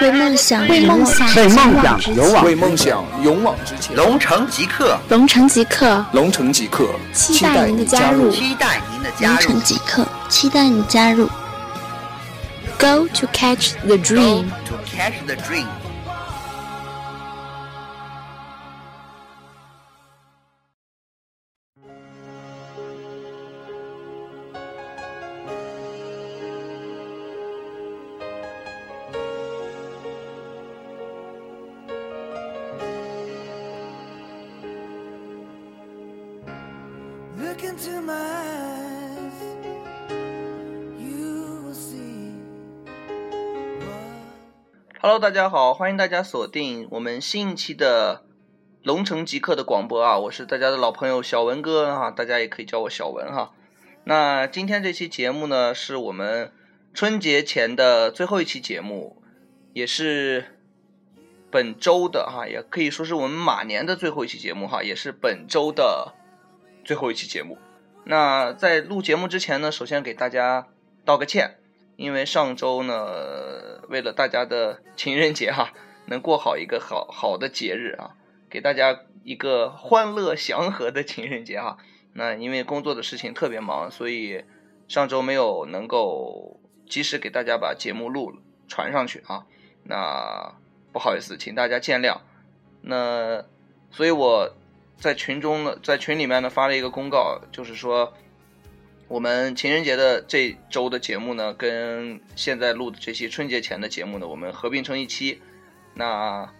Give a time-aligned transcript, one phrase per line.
[0.00, 3.96] 为梦想，为梦想，为梦想勇往为梦想勇往直前。
[3.96, 9.34] 龙城即刻，龙城即刻，龙城即刻，期待您的加入，期待您的加入。
[9.34, 11.28] 龙城即刻，期待你加入。
[12.78, 14.44] Go to catch the dream.
[45.16, 48.26] Hello，大家好，欢迎大家锁定我们新一期的
[48.82, 53.54] 龙城极客的广播啊，我是大家的老朋友小文哥哈，大家也可以叫我小文哈。
[54.04, 56.52] 那今天这期节目呢，是我们
[56.92, 59.22] 春节前的最后一期节目，
[59.72, 60.58] 也是
[61.50, 66.12] 本周的哈，也可以说是我们马年的最后一期节目哈，也是本周的
[66.84, 67.56] 最后一期节目。
[68.04, 70.68] 那在录节目之前呢，首先给大家
[71.06, 71.56] 道个歉，
[71.96, 73.06] 因为上周呢，
[73.88, 75.72] 为了大家的情人节哈，
[76.06, 78.14] 能过好一个好好的节日啊，
[78.50, 81.78] 给大家一个欢乐祥和的情人节哈。
[82.12, 84.44] 那因为工作的事情特别忙，所以
[84.88, 88.34] 上周没有能够及时给大家把节目录
[88.68, 89.46] 传上去啊。
[89.84, 90.54] 那
[90.92, 92.18] 不好意思，请大家见谅。
[92.82, 93.44] 那
[93.90, 94.54] 所以我
[94.98, 98.14] 在群中呢，在群里面呢发了一个公告，就是说
[99.08, 105.40] 我们情人节的这周的节目呢，跟现在录的这期春节前的节目呢，我们合并成一期。
[105.94, 106.52] 那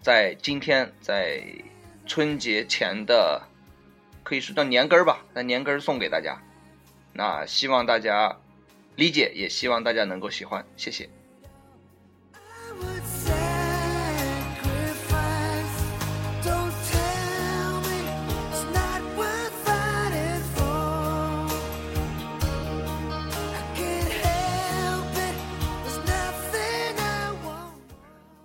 [0.00, 1.42] 在今天，在
[2.06, 3.42] 春节前的
[4.22, 6.40] 可以说叫年根儿吧，那年根儿送给大家。
[7.12, 8.38] 那希望大家
[8.94, 11.08] 理解，也希望大家能够喜欢，谢谢。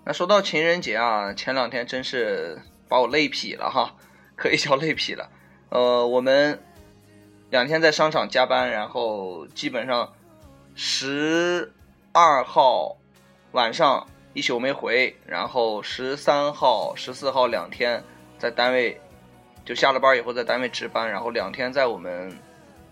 [0.09, 3.93] 那说到情人节啊，前两天真是把我累劈了哈，
[4.35, 5.29] 可以叫累劈了。
[5.69, 6.59] 呃，我们
[7.51, 10.11] 两天在商场加班，然后基本上
[10.73, 11.71] 十
[12.11, 12.97] 二号
[13.51, 18.03] 晚上一宿没回，然后十三号、十四号两天
[18.39, 18.99] 在单位
[19.63, 22.35] 就下了班以后在单位值班，然后两天在我们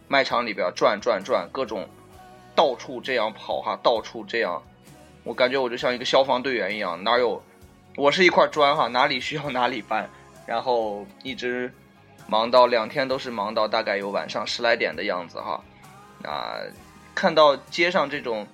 [0.07, 1.89] 卖场里边转转转，各种
[2.53, 4.61] 到处这样跑哈，到处这样。
[5.27, 7.43] 我感觉我就像一个消防队员一样，哪有
[7.97, 10.09] 我是一块砖哈，哪里需要哪里搬，
[10.45, 11.69] 然后一直
[12.27, 15.61] 忙到两天都是忙到大概有晚上十来点的样子哈。
[16.23, 16.55] 啊，
[17.13, 18.47] 看到街上这种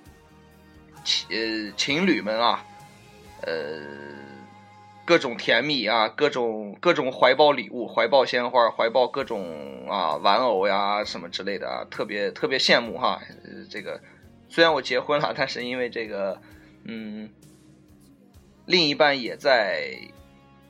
[1.04, 2.64] 情呃情侣们啊，
[3.42, 3.80] 呃
[5.04, 13.20] 各种甜蜜啊，各种各种怀抱礼物，怀抱鲜花，怀抱各种啊玩偶呀什么之类的啊，特别特别羡慕哈。
[13.70, 14.00] 这个
[14.48, 16.36] 虽然我结婚了，但是因为这个。
[16.84, 17.30] 嗯，
[18.66, 19.96] 另一半也在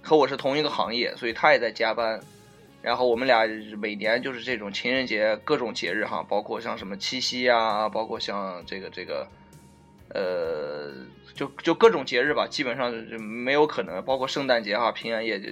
[0.02, 2.20] 和我是同一个行业，所以他也在加班。
[2.82, 3.46] 然后我们俩
[3.78, 9.26] 每年就是这种情人节各种节日哈，包括像什么七夕啊，包括像这个这个，
[10.10, 10.92] 呃，
[11.34, 15.48] 就就各种节日吧，基本上就没有可能，包括圣诞节哈、平安夜就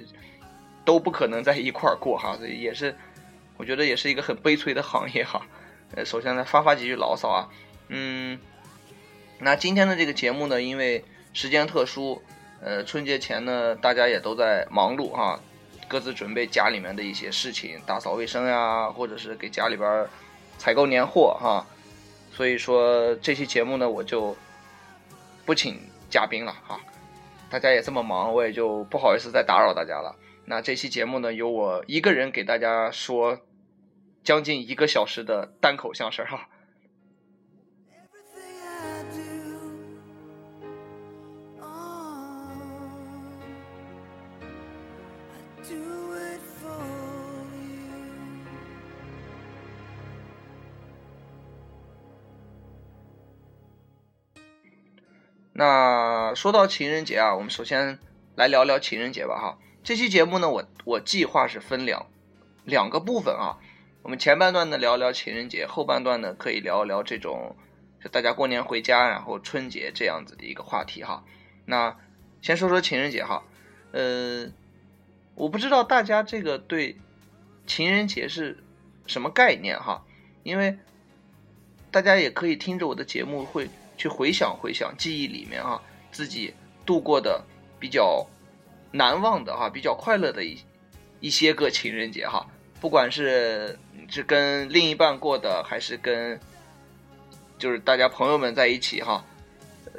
[0.85, 2.95] 都不可能在一块儿过哈，所以也是
[3.57, 5.45] 我觉得也是一个很悲催的行业哈。
[5.95, 7.49] 呃，首先来发发几句牢骚啊，
[7.89, 8.39] 嗯。
[9.39, 12.21] 那今天的这个节目呢，因为时间特殊，
[12.61, 15.39] 呃，春节前呢，大家也都在忙碌哈，
[15.87, 20.07] 各自准备家里面的一些事情，打扫卫生呀，或者是给家里边
[20.57, 21.65] 采购年货哈。
[22.31, 24.35] 所以说这期节目呢，我就
[25.45, 25.77] 不请
[26.09, 26.79] 嘉宾了哈。
[27.49, 30.15] 大家也这么忙，我也就不好意思再打扰大家了。
[30.45, 33.39] 那这期节目呢，由我一个人给大家说
[34.23, 36.47] 将近一个小时的单口相声哈。
[55.65, 57.97] 那说到情人节啊，我们首先
[58.35, 59.57] 来聊聊情人节吧哈。
[59.81, 62.05] 这期节目呢，我我计划是分两
[62.65, 63.55] 两个部分啊。
[64.01, 67.55] 我们前半段呢聊聊情人节，后半段呢可以聊一聊这种
[68.03, 71.23] 就大家过年回家，然后春节这样子的一个话题哈。
[71.63, 71.95] 那
[72.41, 73.43] 先说说情人节哈，
[73.93, 74.51] 呃，
[75.35, 76.97] 我不知道大家这个对
[77.65, 78.61] 情人节是
[79.07, 80.03] 什么概念哈，
[80.43, 80.77] 因为
[81.89, 85.81] 大家也可以听着我的节目会去回想回想记忆里面啊，
[86.11, 86.53] 自己
[86.85, 87.43] 度过的
[87.79, 88.25] 比较
[88.91, 90.57] 难忘的哈，比较快乐的一
[91.19, 92.45] 一些个情人节哈，
[92.81, 93.77] 不管是
[94.09, 96.39] 是跟另一半过的，还是跟
[97.57, 99.23] 就是大家朋友们在一起哈，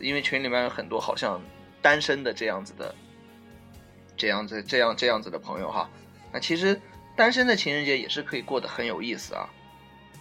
[0.00, 1.40] 因为群里面有很多好像
[1.80, 2.94] 单身的这样子的，
[4.16, 5.88] 这样子这样这样子的朋友哈，
[6.32, 6.78] 那其实
[7.16, 9.48] 单身的情人节也是可以过得很有意思啊，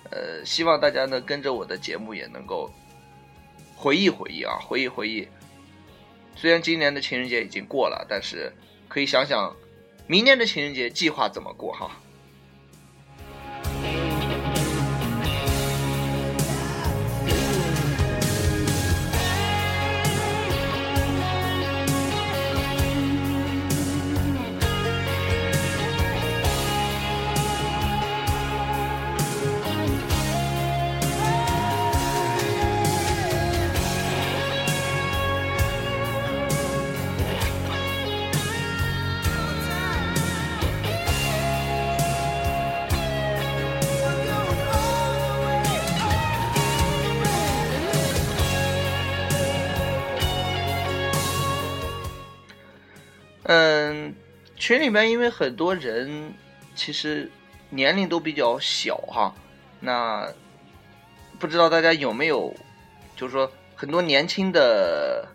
[0.10, 2.72] 呃，希望大家呢跟着我的节目也能够
[3.84, 5.28] 回忆回忆啊，回忆回忆。
[6.38, 8.50] 虽然今年的情人节已经过了，但是
[8.88, 9.54] 可以想想
[10.08, 11.92] 明年的情人节计划怎么过哈。
[54.64, 56.34] 群里面因为很多人
[56.74, 57.30] 其实
[57.70, 59.36] 年龄都比较小哈，
[59.82, 60.26] 那
[61.38, 62.56] 不知道大家有没有，
[63.14, 65.28] 就是说很多年轻的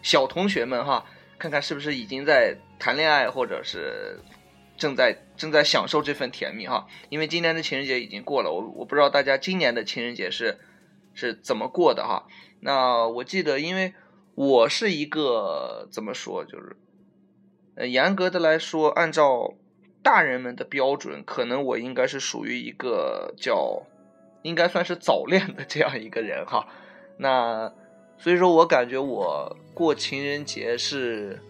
[0.00, 1.04] 小同学们哈，
[1.38, 4.18] 看看是不是已经在谈恋爱，或者是
[4.78, 6.86] 正在正在享受这份甜蜜哈。
[7.10, 10.58] 因为今年的情人节已经过了，我我不知道大家今年的情人节是
[11.12, 12.26] 是怎么过的哈。
[12.60, 13.92] 那我记得，因为
[14.34, 16.74] 我是一个怎么说，就是。
[17.78, 19.54] 呃，严格的来说，按照
[20.02, 23.84] 大人们的标准，可能我应该是属于一个叫，
[24.42, 26.66] 应该算是早恋的这样一个人哈。
[27.18, 27.72] 那
[28.18, 31.40] 所以说我感觉我过情人节是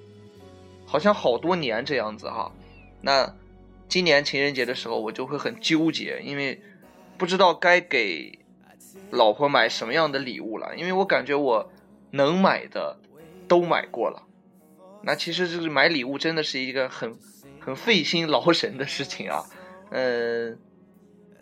[0.85, 2.53] 好像好多年这样子哈。
[3.01, 3.35] 那
[3.89, 6.61] 今年情人节的时候，我就会很纠结，因为
[7.17, 8.39] 不知道该给
[9.11, 11.71] 老婆买什么样的礼物了，因为我感觉我
[12.11, 12.99] 能买的
[13.49, 14.25] 都买过了。
[15.09, 17.17] 那其实就是买礼物真的是一个很
[17.59, 19.43] 很费心劳神的事情啊，
[19.91, 20.59] 嗯，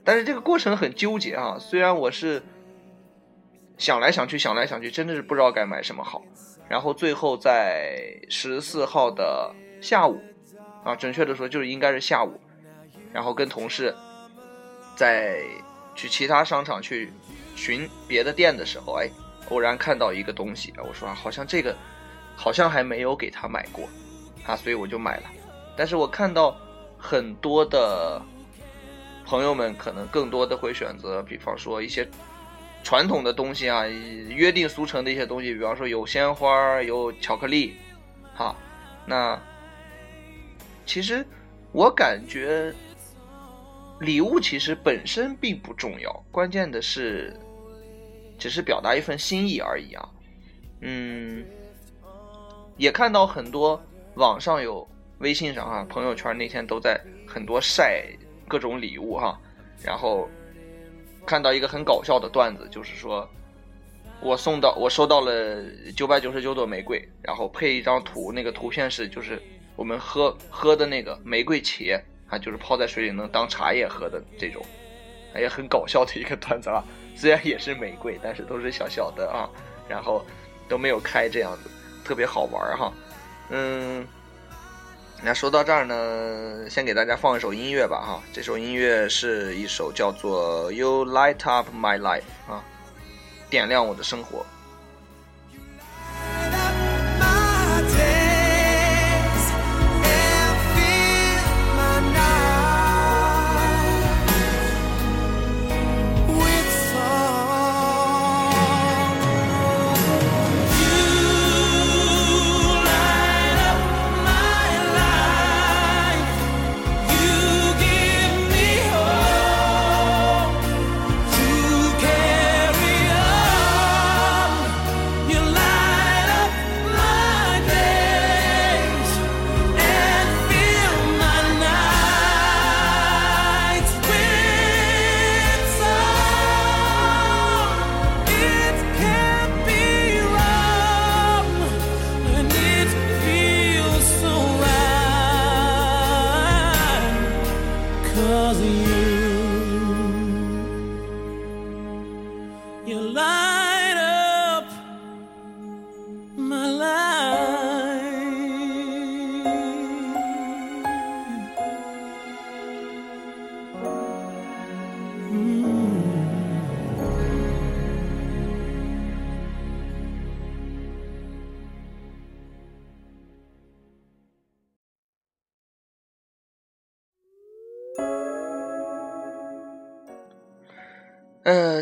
[0.05, 1.59] 但是这个过程很纠结啊。
[1.59, 2.41] 虽然我是
[3.77, 6.23] 想来想去想来想去，真的是不知道该买什么好。
[6.69, 10.21] 然后最后在十四号的下午
[10.85, 12.41] 啊，准确的说就是应该是下午，
[13.13, 13.93] 然后跟同事
[14.95, 15.43] 在
[15.97, 17.13] 去其他商场去
[17.57, 19.11] 寻别的店的时候，哎，
[19.51, 21.75] 偶然看到一个东西，我说好像这个。
[22.37, 23.89] 好像还没有给他买过，
[24.45, 25.23] 啊，所以我就买了。
[25.77, 26.57] 但是我看到
[26.97, 28.21] 很多的
[29.25, 32.07] 朋友们可能更多的会选择，比方说一些
[32.85, 37.75] 传统的东西啊，约定俗成的一些东西，比方说有鲜花、有巧克力，
[38.35, 38.55] 哈。
[39.07, 39.41] 那
[40.85, 41.27] 其实
[41.73, 42.73] 我感觉
[44.01, 47.35] 礼物其实本身并不重要，关键的是
[48.39, 50.09] 只是表达一份心意而已啊，
[50.83, 51.45] 嗯。
[52.77, 53.81] 也看到很多
[54.15, 54.87] 网上有
[55.19, 58.05] 微信上哈，朋友圈那天都在很多晒
[58.47, 59.39] 各种礼物哈，
[59.83, 60.29] 然后
[61.25, 63.29] 看到一个很搞笑的段子，就是说
[64.21, 65.63] 我送到我收到了
[65.97, 69.43] 九百九十九朵玫瑰，然后配一张图，那个图片是就是
[69.75, 74.65] 我们喝喝的那个玫瑰茄啊，就是泡在水里能当茶叶喝的这种，
[75.35, 76.85] 也很搞笑的一个段子啊。
[77.15, 79.49] 虽然也是玫瑰，但是都是小小的啊，
[79.89, 80.25] 然后
[80.69, 81.71] 都没有开这样子。
[82.07, 82.93] 特别好玩哈，
[83.51, 84.07] 嗯，
[85.25, 92.23] 那说到这儿呢，先给大家放一首音乐吧哈，这首音乐是一首叫做《You Light Up My Life》
[92.53, 92.63] 啊，
[93.51, 94.47] 点亮我的生活。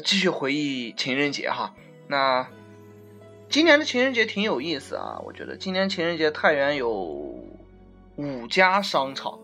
[0.05, 1.75] 继续回忆情人节哈。
[2.07, 2.47] 那
[3.49, 6.93] 今年的情人节挺有意思啊，我觉得今年情人节太原有
[8.17, 9.39] 五家商场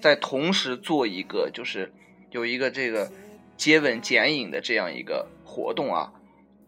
[0.00, 1.92] 在同时做一个，就是
[2.30, 3.10] 有一个这个
[3.56, 6.12] 接吻剪影的这样一个活动啊。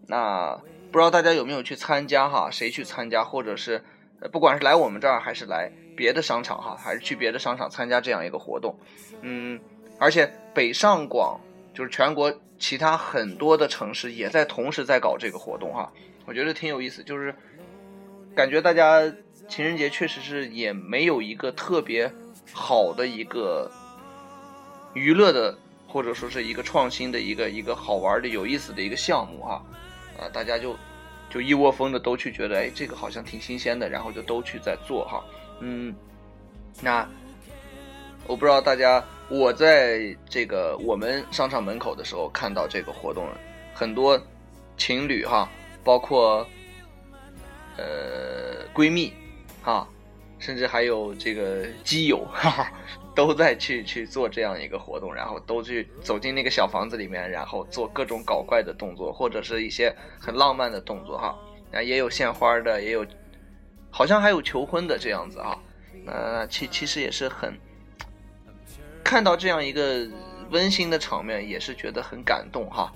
[0.06, 0.58] 那
[0.90, 2.48] 不知道大家有没有去参加哈？
[2.50, 3.84] 谁去参加，或者是
[4.32, 8.78] 不管是来我们这儿还是来别的商场哈，还是去别的商场参加这样一个活动，
[9.20, 9.60] 嗯，
[9.98, 11.38] 而且北上广
[11.78, 15.92] 就是全国其他很多的城市也在同时在搞这个活动哈，
[16.26, 17.32] 我觉得挺有意思，就是
[18.34, 19.00] 感觉大家
[19.48, 22.12] 情人节确实是也没有一个特别
[22.52, 23.70] 好的一个
[24.92, 25.56] 娱乐的
[25.86, 29.64] 或者说是一个创新的一个一个好玩的有意思的一个项目哈，
[30.18, 30.76] 啊，大家就
[31.30, 35.24] 就一窝蜂的都去觉得哎这个好像挺新鲜的，然后就都去在做哈，
[35.60, 35.94] 嗯，
[36.82, 37.08] 那
[38.28, 39.04] 我不知道大家。
[39.30, 43.38] 我在这个我们商场门口的时候看到这个活动了，
[43.74, 44.18] 很多
[44.78, 45.46] 情侣哈，
[45.84, 46.38] 包括
[47.76, 49.12] 呃闺蜜
[49.62, 49.86] 哈，
[50.38, 52.72] 甚至还有这个基友哈哈，
[53.14, 61.38] 都在去去做这样一个活动，然后都去走进那个小房子里面，然后做各种搞怪的动作，或者是一些很浪漫的动作哈，
[61.70, 63.04] 啊也有献花的，也有
[63.90, 65.60] 好像还有求婚的这样子哈，
[66.06, 67.52] 呃其其实也是很。
[69.08, 70.06] 看到这样一个
[70.50, 72.92] 温馨的场面，也是觉得很感动哈，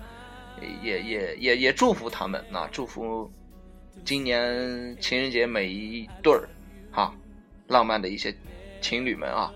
[0.83, 3.33] 也也也也祝福他们啊，祝福
[4.05, 6.47] 今年情人节每一对儿
[6.91, 7.15] 哈，
[7.67, 8.35] 浪漫的一些
[8.83, 9.51] 情侣们啊。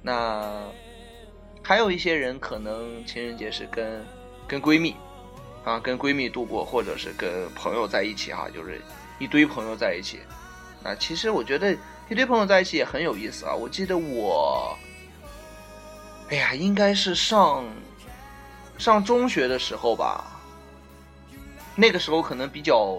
[0.00, 0.70] 那
[1.64, 4.00] 还有一些人可能情人节是跟
[4.46, 4.94] 跟闺蜜
[5.64, 8.80] 啊，跟闺蜜度过，或者是跟朋友在一起哈，就是
[9.18, 10.20] 一堆朋友在一起。
[10.84, 11.76] 啊，其实我觉得
[12.08, 13.52] 一堆朋友在一起也很有意思啊。
[13.52, 14.78] 我记得我。
[16.30, 17.64] 哎呀，应该是上
[18.76, 20.24] 上中学的时候吧。
[21.74, 22.98] 那个时候可能比较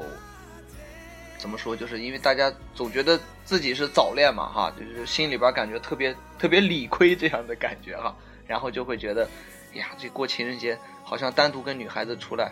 [1.37, 8.15] 怎么说，就是因为大家总觉得自己是早恋嘛，哈，就是心里边感觉特别特别理亏这样的感觉哈，
[8.47, 9.29] 然后就会觉得，
[9.73, 12.51] 哎呀，这过情人节好像单独跟女孩子出来，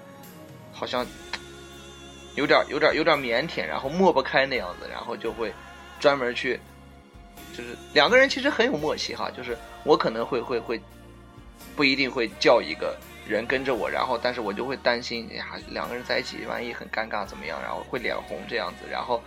[0.71, 1.05] 好像
[2.35, 5.51] 有点有点有点腼腆，然后抹不开那样子，然后就会
[5.99, 6.59] 专门去。
[7.57, 10.79] 就是两个人其实很有默契哈，就是我可能会会会
[11.75, 12.95] 不一定会叫一个
[13.27, 19.19] 人跟着我，然后但是我就会担心呀，两个人在一起万一很尴尬怎么样，然后会脸红这样子，然后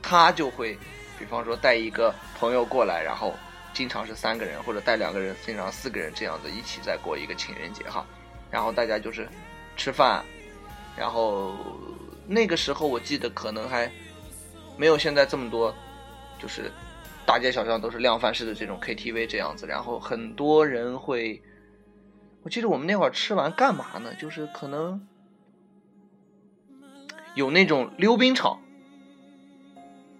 [0.00, 0.74] 他就会
[1.18, 3.34] 比方说带一个朋友过来，然后
[3.74, 8.06] 经常是三个人或者带两个人，经常四个人这样子一起在过一个情人节哈，
[8.50, 9.28] 然后大家就是
[9.76, 10.24] 吃饭，
[10.96, 11.54] 然后
[12.26, 13.92] 那个时候我记得可能还
[14.78, 15.74] 没有现在这么多，
[16.38, 16.72] 就是。
[17.30, 21.40] 大街小巷都是量贩式的这种 KTV 这样子，然后很多人会，
[22.42, 24.12] 我记得我们那会儿吃完干嘛呢？
[24.16, 25.06] 就是可能
[27.36, 28.60] 有那种溜冰场，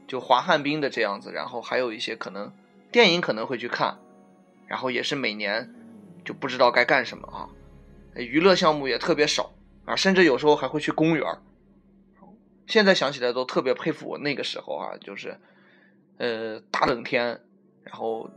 [0.07, 2.53] 就滑旱冰的这样子，然后还有一些可能
[2.93, 3.99] 电影可能会去看，
[4.69, 5.75] 然后也是每年
[6.25, 7.51] 就不知道该干什么啊，
[8.15, 9.53] 娱乐项目也特别少
[9.85, 11.27] 啊，甚至有时候还会去公园
[12.69, 15.37] 现在想起来都特别佩服我那个时候啊，就是。
[16.21, 17.29] 呃，大冷天，
[17.83, 18.29] 然后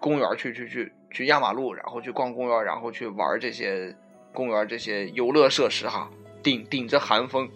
[0.00, 3.96] 公园去去去去压马路，然后去逛公园，然后去玩这些
[4.32, 6.10] 公园这些游乐设施哈，
[6.42, 7.48] 顶顶着寒风，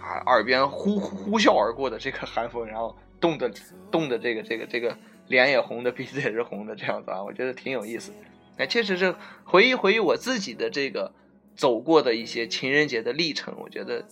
[0.00, 3.52] 啊，耳边呼呼啸而过的这个寒风，然后冻的
[3.90, 4.96] 冻的这个这个这个
[5.26, 8.10] 脸也红的，鼻子也是红的这样子啊，我觉得挺有意思。
[8.56, 11.12] 哎，确实是回忆回忆我自己的这个
[11.54, 14.02] 走过的一些情人节的历程，我觉得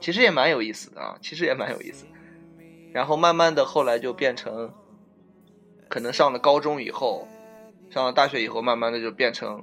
[0.00, 2.04] 其实也蛮有意思的啊，其实也蛮有意思。
[2.92, 4.72] 然后慢慢的，后来就变成，
[5.88, 7.28] 可能上了高中以后，
[7.90, 9.62] 上了大学以后，慢慢的就变成，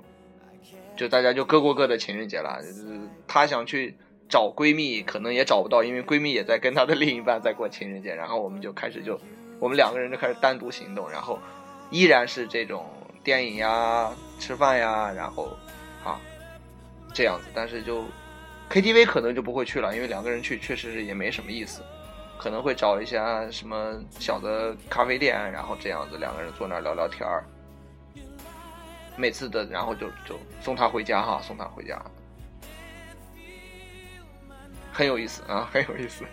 [0.96, 2.62] 就大家就各过各的情人节了。
[2.62, 3.98] 就是她想去
[4.29, 8.15] 找闺蜜，可能也找不到，因为闺蜜也在跟她的另一半在过情人节。
[8.15, 9.19] 然后我们就开始就，
[9.60, 11.38] 我们两个人就开始单独行动，然后
[11.91, 12.86] 依然是这种
[13.24, 15.50] 电影呀、吃饭呀，然后
[16.03, 16.17] 啊
[17.13, 17.48] 这样子。
[17.53, 18.05] 但是就
[18.69, 21.81] KTV 可能就不会去了，因为两个人去确实是也没什么意思。
[22.38, 27.44] 可能会找一下什么小的咖啡店，然后这样子两个人坐那儿聊聊天儿。
[29.15, 32.00] 每次的，然后就就送他回家哈，送他回家，
[34.94, 36.24] 很有意思啊，很有意思。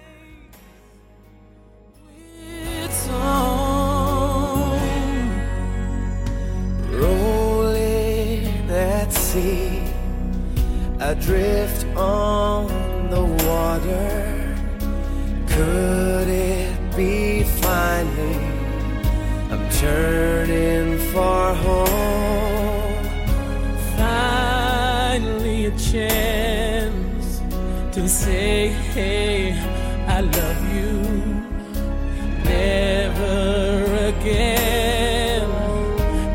[28.94, 29.52] Hey,
[30.06, 31.02] I love you.
[32.44, 35.48] Never again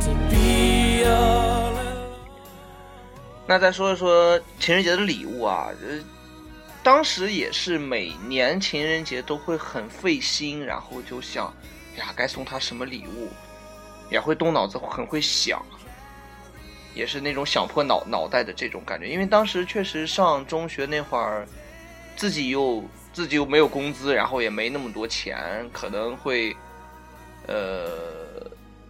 [0.01, 2.09] to be all alone.
[3.47, 6.03] 那再说一说情人节的礼物啊，呃，
[6.83, 11.45] 当时也是每年情人节都会很费心，然后就想，
[11.95, 13.29] 呀，该送他什么礼物，
[14.11, 15.65] 也会动脑子，很会想，
[16.93, 19.07] 也是那种想破脑脑袋的这种感觉。
[19.07, 21.47] 因为当时确实上中学那会儿，
[22.19, 22.83] 自己又
[23.13, 26.53] 自己又没有工资，然后也没那么多钱，可能会，
[27.47, 27.88] 呃，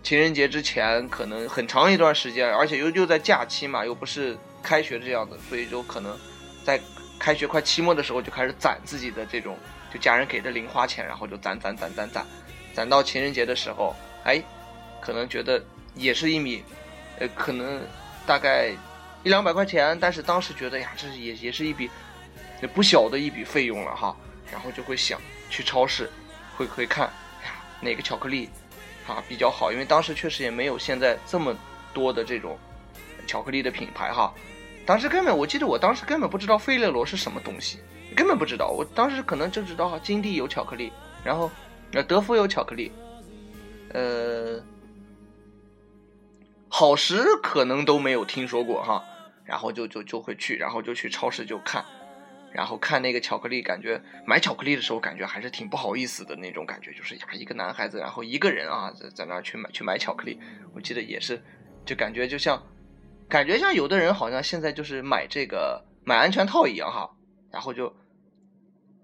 [0.01, 6.17] 情人节之前可能很长一段时间，而且又又在假期嘛，又不是开学这样子，所以就可能
[6.63, 6.81] 在
[7.19, 9.55] 开学快期末的时候就开始攒自己的这种，
[9.93, 12.25] 就家人给的零花钱，然后就攒攒攒攒攒，
[12.73, 14.41] 攒到情人节的时候，哎，
[14.99, 16.63] 可能觉得也是一笔，
[17.19, 17.79] 呃，可能
[18.25, 18.71] 大概
[19.23, 21.87] 一两百块钱，但是当时觉得呀，这也也是一笔
[22.61, 24.15] 也不小的一笔费用了哈，
[24.51, 26.09] 然后就会想去超市，
[26.57, 27.07] 会会看，
[27.41, 28.49] 哎呀，哪个巧克力
[29.07, 31.55] 啊比较好，因为当时确实也没有现在这么
[31.93, 32.57] 多的这种
[33.25, 34.33] 巧克力的品牌哈，
[34.85, 37.79] 当时根本我记得我当时根本不知道费列罗是什么东西，
[38.15, 40.91] 根本不知道，我当时可能就知道哈，金地有巧克力，
[41.23, 41.49] 然后
[41.93, 42.91] 呃德芙有巧克力，
[43.93, 44.61] 呃，
[46.67, 49.03] 好时可能都没有听说过哈，
[49.45, 51.83] 然后就就就会去，然后就去超市就看，
[52.51, 60.39] 然后看那个巧克力，感觉买巧克力的时候感觉还是挺不好意思的那种感觉，就是呀一个男孩子，然后一个人啊在在那去买去买巧克力，
[60.73, 61.41] 我记得也是，
[61.85, 62.61] 就感觉就像，
[63.27, 67.09] 感觉像有的人好像现在就是买这个买安全套一样哈，
[67.51, 67.95] 然后就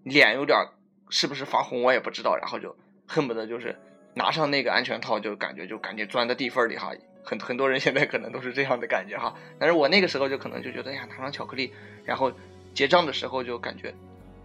[0.04, 0.58] 脸有点
[1.10, 2.76] 是不是发红我也不知道，然后就
[3.08, 3.76] 恨不得就是
[4.15, 6.91] 拿上那个安全套就感觉就感觉钻到地缝里哈，
[7.24, 11.72] 很很多人现在可能都是这样的感觉哈，但是我那个时候就可能就觉得哎呀拿上巧克力，
[12.04, 12.32] 然后
[12.76, 13.90] 结账的时候就感觉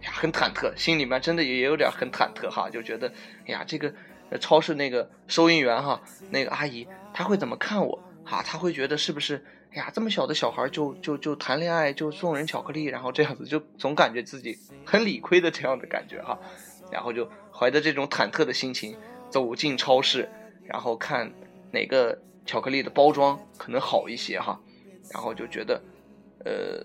[0.01, 3.07] 呀很忐忑，心里面真的也有点很忐忑哈，就觉得
[3.45, 3.93] 哎呀这个
[4.39, 8.41] 超市那个收银员哈那个阿姨她会怎么看我啊？
[8.41, 16.39] 她会觉得是不是哎呀这么小的小孩就就就谈恋爱就送人巧克力，然后这样子就总感觉自己很理亏的这样的感觉哈，
[16.91, 18.97] 然后就怀着这种忐忑的心情
[19.29, 20.29] 走进超市，
[20.65, 21.31] 然后看
[21.71, 24.59] 哪个巧克力的包装可能好一些哈，
[25.13, 25.81] 然后就觉得，
[26.43, 26.83] 呃，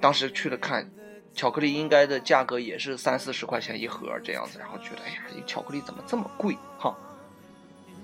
[0.00, 0.90] 当时去了看，
[1.34, 6.96] 巧克力应该的价格也是三四十块钱一盒这样子，然后觉得哎呀，这巧克力怎么这么贵哈？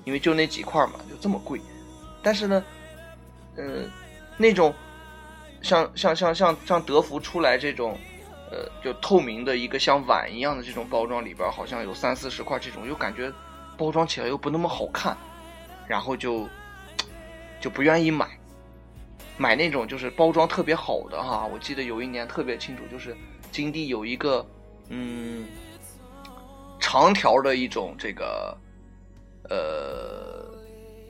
[0.04, 1.60] 因为就那几块嘛，就这么贵。
[2.22, 2.62] 但是呢，
[3.56, 3.90] 嗯、
[4.36, 4.72] 那种
[5.62, 7.98] 像像像像像德芙出来这种，
[8.50, 13.32] 呃，就透明的一个像碗一样的这种包装里边，好像有三四十块这种，又感觉
[13.76, 15.16] 包装起来又不那么好看，
[15.88, 16.48] 然后就
[17.60, 18.28] 就不愿意买。
[19.38, 23.16] 买那种就是包装特别好的哈，我记得有一年特别清楚，就是
[23.52, 24.46] 金地有一个
[24.88, 25.46] 嗯
[26.80, 28.56] 长条的一种这个
[29.50, 30.46] 呃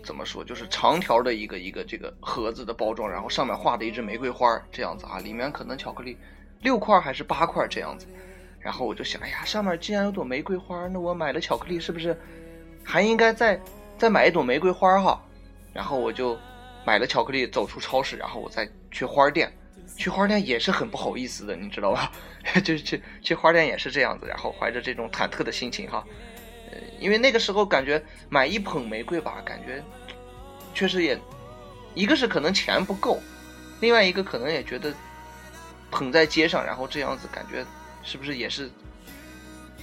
[0.04, 6.16] 怎么说，就是长条的一个一个这个盒子的包装，然后上面画的一只玫瑰花这样子啊，里面可能巧克力
[6.62, 8.06] 六块还是八块这样子，
[8.58, 12.18] 然后我就想，哎呀，上面既然有朵玫瑰花，那我买了巧克力是不是
[12.82, 13.60] 还应该再
[13.98, 15.22] 再买一朵玫瑰花哈？
[15.72, 16.38] 然后我就
[16.86, 19.52] 买了巧克力，走出超市，然后我再去花店，
[19.96, 22.12] 去花店也是很不好意思的，你知道吧？
[22.62, 26.06] 就去去花店也是这样子，然后怀着这种忐忑的心情哈，
[26.70, 29.82] 呃，因为那个时候感觉买一捧玫瑰吧，感觉
[30.72, 31.18] 确实也，
[31.92, 33.20] 一个是可能钱不够，
[33.80, 34.94] 另外一个可能也觉得
[35.90, 37.66] 捧在街上，然后这样子感觉
[38.04, 38.70] 是不是也是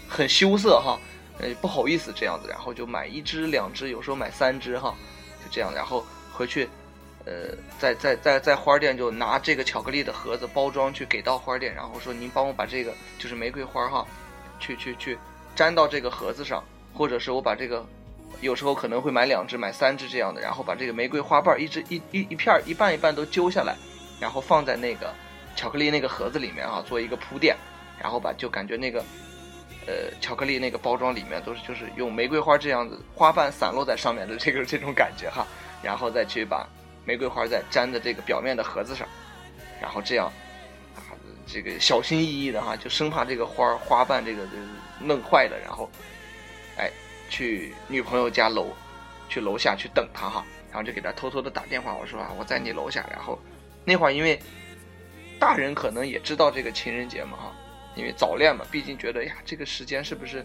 [0.08, 0.98] 很羞涩哈？
[1.40, 4.96] 呃，不好意思这样子，然后就买一只两只，有时候买三只哈，
[5.44, 6.70] 就这样，然后回去，
[7.26, 14.06] 呃，在在在在花店就拿这个巧克力的盒子包装去给到花店，然后说您帮我把这个就是玫瑰花哈，
[14.60, 15.18] 去去去
[15.56, 17.86] 粘到这个盒子上，或者是我把这个
[18.42, 23.76] 有时候可能会买两只买三只这样的，然后把这个玫瑰花瓣一只一一一片一半一半都揪下来，
[24.20, 25.14] 然后放在那个
[25.56, 27.56] 巧克力那个盒子里面啊，做一个铺垫，
[28.02, 29.04] 然后把就感觉那个。
[29.86, 35.46] 呃，巧克力那个包装里面都是就是用玫瑰花这样子花瓣散落在上面的这个这种感觉哈，
[35.82, 36.66] 然后再去把
[37.06, 39.08] 玫瑰花在粘在这个表面的盒子上，
[39.82, 40.32] 然后这样
[40.96, 41.12] 啊，
[41.46, 44.48] 这个小心翼翼的哈，就生怕这个花花瓣这个
[45.00, 45.90] 弄坏了，然后
[46.78, 46.90] 哎
[47.30, 48.68] 去女朋友家楼
[49.30, 53.40] 去楼下去等她哈，然后就给她偷偷的打电话，我说啊我在你楼下，然后
[53.86, 54.40] 那会儿因为
[55.40, 57.54] 大人可能也知道这个情人节嘛哈。
[57.96, 60.44] 因为早恋嘛，毕竟觉得呀，这个时间是不是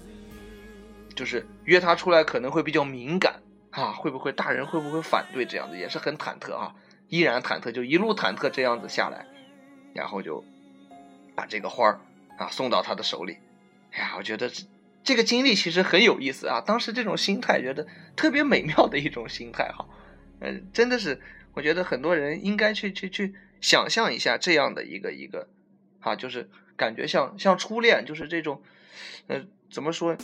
[1.16, 3.92] 就是约他出来可能会比较敏感啊？
[3.92, 5.78] 会不会大人会不会反对这样子？
[5.78, 6.74] 也是很忐忑啊，
[7.09, 9.26] 依然忐忑，就一路忐忑这样子下来，
[9.94, 10.44] 然后就
[11.35, 12.00] 把这个花儿
[12.37, 13.38] 啊送到他的手里。
[13.92, 14.64] 哎呀，我觉得这
[15.02, 19.87] 这个经历其实很有意思啊，当时这种心态觉得特别美妙的一种心态哈，
[20.40, 21.20] 嗯、真的是
[21.54, 25.48] 我觉得很多人应该去去去想象一下这样的一个一个
[26.00, 28.62] 啊，就是感觉像像初恋，就是这种，
[29.26, 30.16] 呃，怎么说，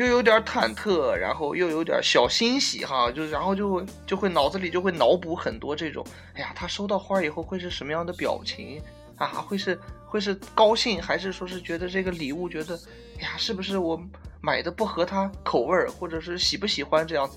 [0.00, 6.02] 又有点忐忑，然后又有点小欣喜哈，就是然后就就会脑子里就会脑补很多这种，
[6.34, 8.80] 哎呀，他收到花以后会是什么样的表情
[9.16, 9.26] 啊？
[9.28, 12.80] 会是会是高兴，还是说是觉得这个礼物觉得，
[13.18, 14.00] 哎呀，是不是我
[14.40, 17.36] 买的不合他口味儿，或者是喜不喜欢这样子，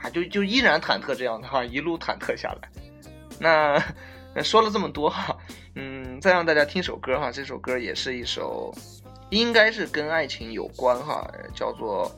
[0.00, 2.68] 啊，就就依然忐忑这样的哈，一路忐忑下来。
[3.40, 3.82] 那
[4.44, 5.36] 说了这么多哈，
[5.74, 8.72] 嗯，再让大家听首歌哈，这首歌也是一首，
[9.30, 12.10] 应该是跟爱情有关哈，叫做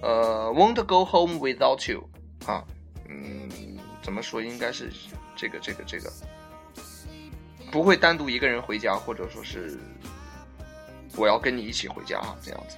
[0.00, 2.08] 呃《Won't Go Home Without You》
[2.50, 2.64] 啊，
[3.08, 3.48] 嗯，
[4.02, 4.40] 怎么说？
[4.40, 4.92] 应该是
[5.34, 6.12] 这个这个这个，
[7.72, 9.78] 不会单独一个人回家，或者说是
[11.16, 12.76] 我要跟你一起回家哈，这样子。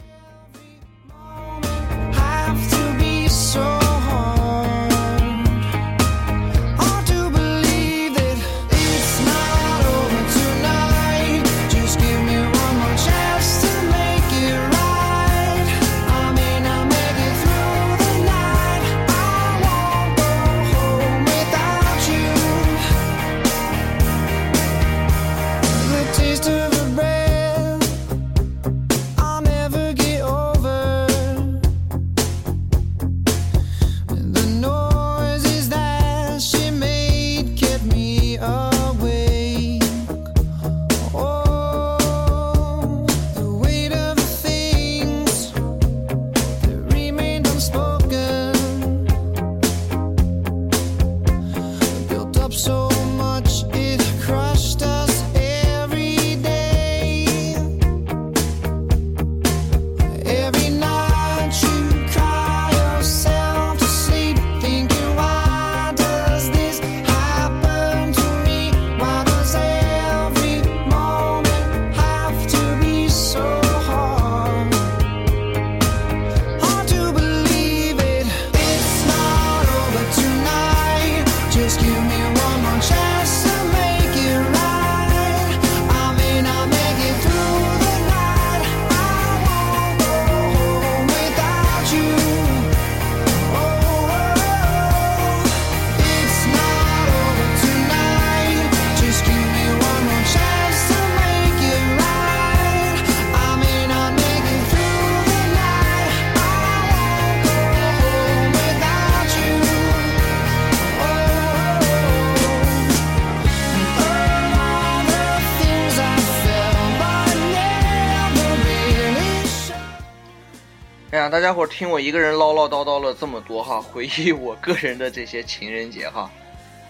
[121.81, 126.31] 听我一个人唠唠叨叨了这么多哈，回忆我个人的这些情人节哈，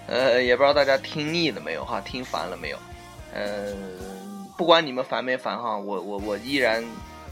[0.08, 2.78] 呃，也不知道大家听腻了没有哈，听烦了没有？
[3.32, 3.72] 呃，
[4.56, 6.84] 不管你们烦没烦哈，我我我依然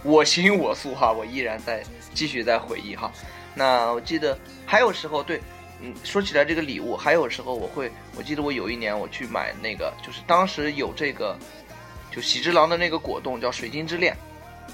[0.04, 1.82] 我行我素哈，我依然在
[2.14, 3.10] 继续在回忆哈。
[3.56, 5.40] 那我记得还有时候对，
[5.80, 11.36] 嗯，说起来这个礼物，还有时候我会，我记得我有一年我去买那个，就是当时有这个，
[12.12, 14.16] 就喜之郎的那个果冻叫水晶之恋。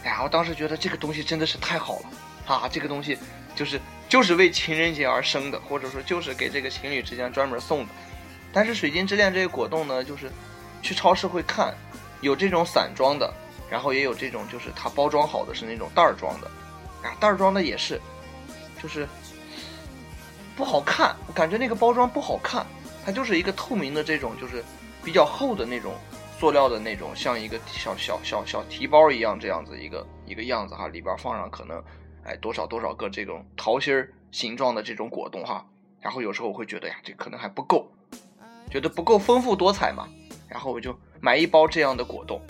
[0.02, 2.06] 哎呀，我当时觉得这个东西真的是太好了
[2.46, 2.68] 啊！
[2.70, 3.18] 这个东西
[3.54, 7.92] 就是就是为情人节而生的，或者说就是给这个情侣之间专门送的。
[8.52, 10.30] 但是水晶之恋这个果冻呢，就是
[10.82, 11.74] 去超市会看，
[12.20, 13.32] 有这种散装的，
[13.68, 16.46] 然后也有这种就是它包装好的是那种袋儿装的，
[17.02, 18.00] 啊，袋儿装的也是，
[18.82, 19.08] 就是
[20.54, 22.64] 不好看，我感觉那个包装不好看，
[23.04, 24.64] 它就是一个透明的这种就是
[25.02, 25.94] 比较厚的那种
[26.38, 31.82] 塑料的那种，像一个小小小小提包一样这样子一个一个样子哈，里边放上可能
[32.24, 35.64] 哎多少多少个这种桃心儿形状的这种果冻哈，
[36.00, 37.86] 然后有时候我会觉得呀，这可能还不够，
[38.70, 40.08] 觉得不够丰富多彩嘛，
[40.48, 42.40] 然后我就买一包这样的果冻，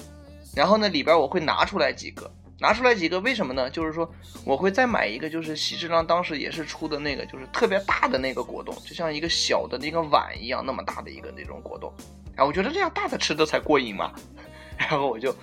[0.55, 3.69] 然后呢里边我会拿出来几个，拿出来几个，为什么呢？
[3.69, 4.11] 就是说
[4.47, 11.93] 我会再买一个，就是喜之郎当时也是出的那个，就是特别大的那个果冻，就像一个小的那个碗一样那么大的一个那种果冻，
[12.37, 14.13] 啊，我觉得这样大的吃的才过瘾嘛，
[14.79, 15.35] 然后我就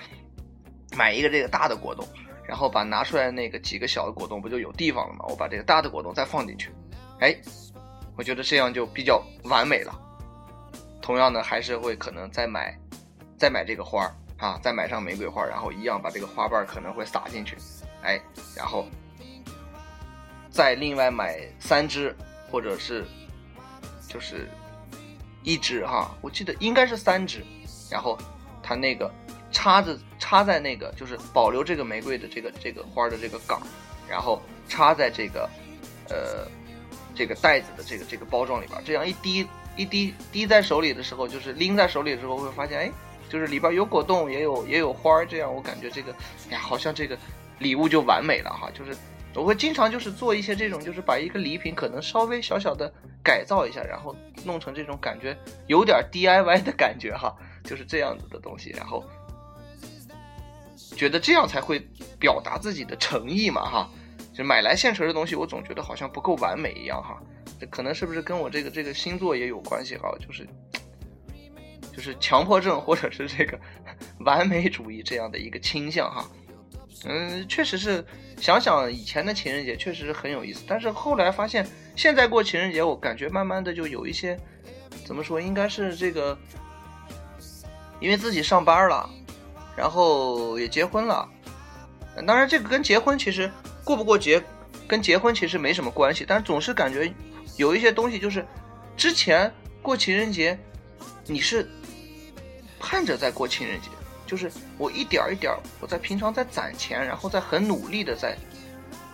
[0.98, 2.08] 买一个这个大的果冻，
[2.52, 5.24] 然后把拿出来那个几个小的果冻不就有地方了吗？
[5.30, 6.70] 我把这个大的果冻再放进去，
[7.22, 7.34] 哎，
[8.18, 9.98] 我觉得这样就比较完美了。
[11.02, 12.78] 同样呢，还是会可能再买，
[13.38, 17.56] 再买这个花儿啊，再买上玫瑰花，然后一样把这个花瓣可能会撒进去，
[18.04, 18.22] 哎，
[18.54, 18.86] 然后
[20.50, 22.14] 再另外买三支，
[22.52, 23.06] 或者是
[24.10, 24.46] 就是
[25.42, 27.46] 一支哈，我记得应该是三支，
[27.90, 28.18] 然后
[28.62, 29.10] 它那个
[29.52, 33.62] 插着插在那个就是保留这个玫瑰的这个这个花的这个杆儿，
[34.10, 35.50] 然后插在这个
[36.10, 36.48] 呃
[37.14, 42.92] 这个袋子的这个这个包装里边，这样一滴一滴滴在手里的时候，就是拎在手里的时候会发现，哎，
[43.30, 46.12] 就是里边有果冻，也有也有花儿，这样我感觉这个，
[46.50, 47.18] 哎呀，好像这个
[47.60, 48.98] 礼物就完美了哈，就是。
[49.34, 52.92] 我会经常就是做一些这种，就是把一个礼品可能稍微小小的
[53.24, 55.34] 改造一下，然后弄成这种感觉
[55.68, 57.34] 有点 DIY 的感觉哈，
[57.64, 59.02] 就是这样子的东西，然后
[60.96, 61.80] 觉得这样才会
[62.20, 63.90] 表达自己的诚意嘛哈。
[64.34, 67.22] 就买来现成的东西，我总觉得好像不够完美一样哈。
[67.60, 70.10] 这可能是不是跟我这个这个星座也有关系哈？
[70.20, 70.48] 就是
[71.94, 73.60] 就是强迫症或者是这个
[74.26, 76.26] 完美主义这样的一个倾向哈。
[77.04, 78.06] 嗯，确实是
[78.38, 84.40] 想想以前的情人节确实是很有意思，但是后来发现现在过情人节，我感觉慢慢的就有一些
[85.04, 86.38] 怎么说，应该是这个，
[88.00, 89.10] 因为自己上班了，
[89.76, 91.28] 然后也结婚了，
[92.28, 93.52] 当然这个跟结婚其实
[93.84, 94.44] 过不过节
[94.88, 97.14] 跟结婚其实没什么关系，但是总是感觉
[97.58, 98.46] 有一些东西就是
[98.96, 100.58] 之前过情人节
[101.26, 101.70] 你是
[102.80, 103.88] 盼着在过情人节。
[104.28, 108.34] 就是我一点儿一点儿，我在平常在攒钱，然后在很努力的在，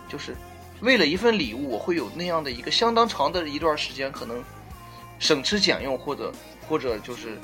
[0.08, 0.36] 就是
[0.80, 4.40] 为了一份礼物，我会有那样的一个相当长的一段时间，可能
[5.18, 6.32] 省吃俭用或者
[6.68, 7.36] 或者就是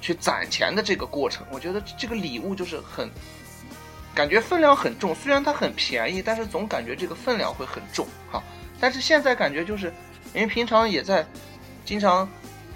[0.00, 1.46] 去攒钱的这个过程。
[1.50, 3.10] 我觉得这个礼物就是很
[4.14, 8.42] 感觉分量很重，虽然它很便宜，但是总感觉这个分量会很重哈。
[8.80, 9.92] 但是现在感觉就是
[10.34, 11.26] 因为平常也在
[11.84, 12.28] 经常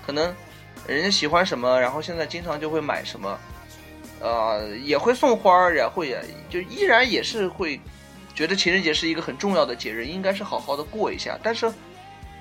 [0.07, 0.35] 可能
[0.87, 3.39] 人家喜欢什么，然后现在经常就会买什么。
[4.21, 7.79] 呃，也会送花，然后也就依然也是会
[8.35, 11.39] 觉得情人节是一个很重要的节日，应该是好好的过一下。
[11.43, 11.71] 但是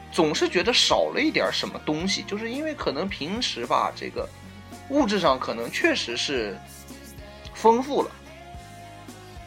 [0.10, 4.30] 总是觉得少了一点什么东西，就是因为可能平时吧，这个
[4.90, 6.58] 物质上可能确实是
[7.54, 8.12] 丰富了，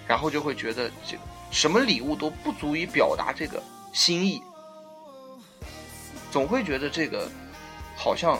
[0.07, 1.17] 然后就会觉得这
[1.51, 4.43] 什么礼物都不足以表达这个心意，
[6.31, 7.31] 总会觉得这个
[7.97, 8.39] 好像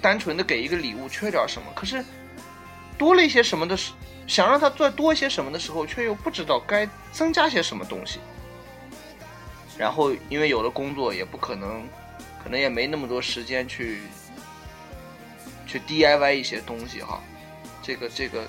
[0.00, 2.04] 单纯的给一个礼物缺点什么，可是。
[2.98, 3.92] 多了一些什么的时，
[4.28, 8.20] 想让他再多一些什么的时候，却又不知道该增加些什么东西。
[9.76, 11.82] 然后因为有了工作，也不可能，
[12.44, 14.02] 可能也没那么多时间去
[15.72, 17.22] 去 DIY 一些东西哈。
[17.82, 18.46] 这个这个，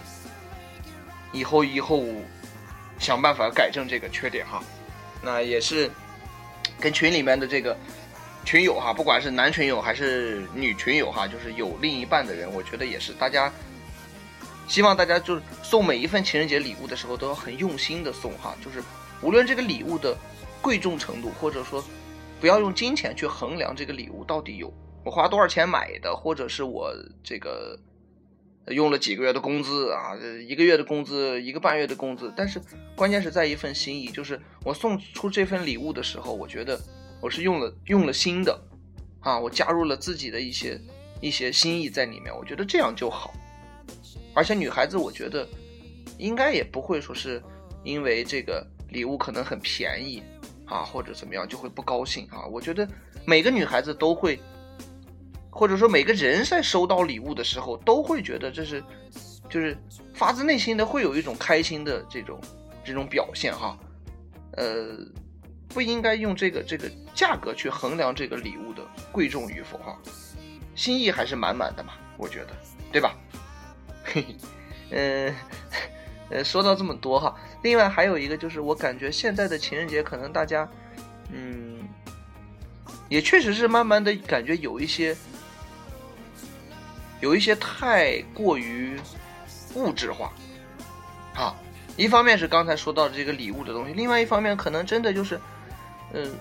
[1.32, 2.04] 以后以后
[3.00, 4.62] 想办法改正这个缺点哈。
[5.22, 5.90] 那也是
[6.80, 7.78] 跟群里面的这个
[8.44, 13.52] 群友哈，不管是男群友还是女群友哈，就是有另一半的人，我觉得也是大家。
[14.68, 18.84] 希望大家就是送每一份情人节礼物的时候都要很用心的送哈，就是
[19.22, 20.18] 无论这个礼物的
[20.62, 21.84] 贵重程度，或者说
[22.40, 24.72] 不要用金钱去衡量这个礼物到底有
[25.06, 27.78] 我花多少钱买的，或者是我这个
[28.68, 30.16] 用了几个月的工资啊，
[30.48, 32.62] 一个月的工资，一个半月的工资，但是
[32.96, 36.80] 关键是在一份心意，就是我送出这份礼物的时候，我觉得
[37.22, 38.58] 我是用了用了心的
[39.20, 40.80] 啊，我加入了自己的一些
[41.20, 43.34] 一些心意在里面，我觉得这样就好。
[44.34, 45.48] 而且女孩子，我觉得
[46.18, 47.44] 应该也不会说是
[47.84, 50.24] 因为这个礼物可能很便宜
[50.66, 52.46] 啊，或者怎么样就会不高兴啊。
[52.46, 52.88] 我觉得
[53.26, 54.40] 每个女孩子都会，
[55.54, 58.84] 或者说每个人在收到礼物的时候，都会觉得这是
[59.50, 59.78] 就是
[60.14, 62.42] 发自内心的会有一种开心的这种
[62.84, 63.78] 这种表现哈。
[64.58, 64.98] 呃，
[65.70, 69.98] 不应该用这个这个价格去衡量这个礼物的贵重与否哈。
[70.76, 72.50] 心意还是满满的嘛，我觉得，
[72.92, 73.16] 对吧？
[74.04, 74.36] 嘿嘿，
[74.90, 75.36] 嗯，
[76.30, 80.68] 呃，说到这么多哈，另外还有一个就是，我感觉现在的情人节可能大家，
[81.32, 81.88] 嗯，
[83.08, 85.16] 也确实是慢慢的感觉有一些，
[87.24, 89.00] 有一些太过于
[89.76, 90.30] 物质化，
[91.34, 91.56] 啊，
[91.96, 95.40] 一方面是刚才说到的这个礼物的东西，另外一方面可能真的就是，
[96.12, 96.36] 嗯，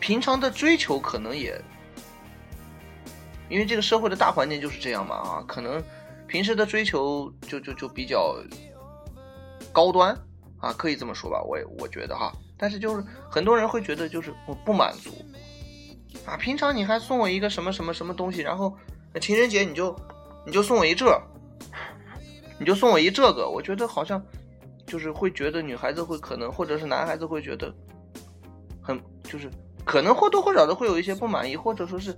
[0.00, 1.60] 平常的追求可能也，
[3.50, 5.84] 因为这个社会的大环境就是这样嘛啊，可能。
[6.26, 8.36] 平时的追求就就就比较
[9.72, 10.14] 高端
[10.60, 15.10] 啊，可以这么说吧，我我觉得哈，但是就是很多人会觉得就是我不满足
[16.26, 18.76] 啊，平常你还送我一个什么什么什么东西，然后
[19.12, 19.94] 那情人节你就
[20.44, 21.20] 你就送我一这，
[22.58, 24.22] 你就送我一这个，我觉得好像
[24.86, 27.74] 就是会觉得女孩子会可能或者是男孩子会觉得
[28.82, 29.50] 很就是
[29.84, 32.16] 可能或多或少的会有一些不满意，或者说是。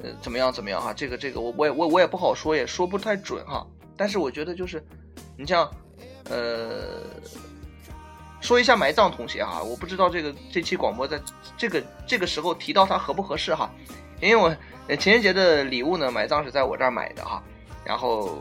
[0.00, 0.52] 呃，怎么样？
[0.52, 0.80] 怎么样？
[0.80, 3.66] 哈，这个这个，我我也我我也不好说，也说不太准哈。
[3.96, 4.80] 但是我觉得就是，
[5.36, 5.68] 你像，
[6.30, 7.02] 呃，
[8.40, 11.20] 说一下埋葬同学哈，我不知道这个这期广播在
[11.56, 13.68] 这个这个时候提到他合不合适哈。
[14.20, 17.42] 因为我情人节的礼物呢，埋葬是在我这儿买的哈，
[17.84, 18.38] 然后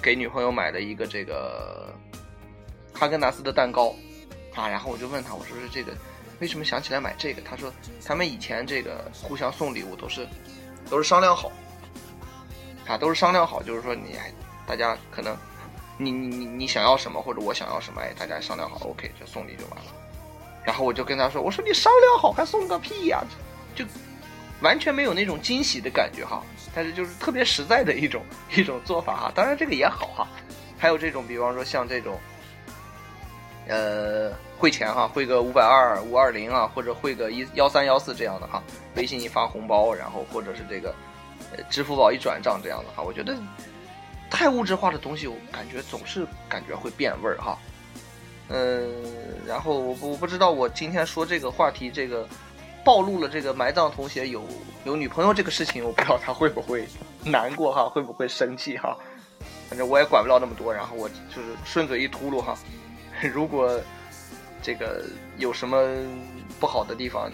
[0.00, 1.92] 给女朋友买了一个这个
[2.92, 3.94] 哈根达斯的蛋糕
[4.54, 5.92] 啊，然后我就问他，我说是这个
[6.40, 7.42] 为什么想起来买这个？
[7.42, 7.72] 他说
[8.04, 10.26] 他们以前这个互相送礼物都是
[10.88, 11.50] 都是商量好
[12.86, 14.16] 啊，都是商量好，就是说你
[14.66, 15.36] 大家可能
[15.96, 19.92] 你你你你想要什么或者我想要什么，哎，大家商量好，OK 就送礼就完了。
[20.64, 23.24] 然后我就跟他说，我说你商量好还送个屁呀、
[23.74, 23.84] 就
[24.60, 26.42] 完全没有那种惊喜的感觉哈，
[26.74, 28.24] 但是就是特别实在的一种
[28.56, 29.32] 一种做法哈。
[29.34, 30.28] 当然这个也好哈，
[30.78, 32.18] 还有这种比方说像这种，
[33.68, 38.62] 呃，汇钱哈，汇个五百二、五二零啊，或者汇个一幺三幺四这样的哈，
[38.96, 40.94] 微信一发红包，然后或者是这个，
[41.56, 43.36] 呃，支付宝一转账这样的哈，我觉得
[44.30, 47.58] 太物质化的东西，我感觉总是感觉会变味儿哈。
[48.50, 48.90] 嗯，
[49.46, 52.26] 然后我不我不知道我今天说这个话题，这个
[52.88, 54.42] 暴露了这个埋葬同学有
[54.84, 56.88] 有女朋友这个事情，我不知道他会不会
[57.22, 58.96] 难过哈，会不会生气哈。
[59.68, 62.56] 反正我也管不了那么多，然后我就是顺嘴一秃噜哈。
[63.20, 63.78] 如果
[64.62, 65.04] 这个
[65.36, 65.86] 有什么
[66.58, 67.30] 不好的地方，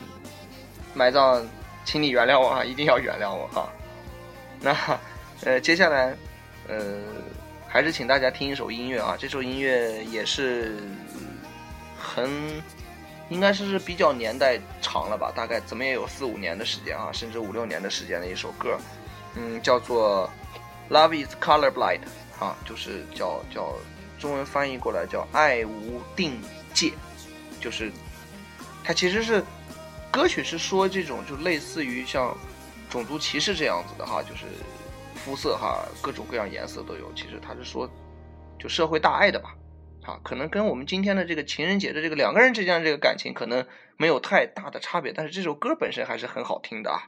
[0.93, 1.47] 埋葬，
[1.85, 3.69] 请你原谅我哈，一定要原谅我哈。
[4.61, 4.77] 那
[5.45, 6.17] 呃，接下来
[6.67, 6.75] 呃。
[7.67, 9.17] 还是请大家听一首音乐啊！
[9.19, 10.77] 这首音乐也是
[12.01, 12.31] 很，
[13.29, 18.79] 应该是比较年代长了吧，大概怎么也有四五年的时间啊，甚至五六年的时间的一首歌，
[19.35, 20.31] 嗯，叫做
[20.93, 22.01] 《Love Is Colorblind》
[22.45, 23.73] 啊，就是叫叫
[24.19, 26.41] 中文翻译过来叫“爱无定
[26.73, 26.93] 界”，
[27.61, 27.91] 就是
[28.83, 29.43] 它其实是
[30.11, 32.37] 歌曲是说这种就类似于像
[32.89, 34.47] 种族歧视这样子的哈，就是。
[35.25, 37.11] 肤色哈，各种各样颜色都有。
[37.15, 37.89] 其实他是说，
[38.59, 39.55] 就社会大爱的吧，
[40.05, 43.65] 啊，可能跟我们今天的这个情人节的这个两个人之间的这个感情可能
[43.97, 47.03] 没有太大的差别，但是这首歌本身还是很好听的啊，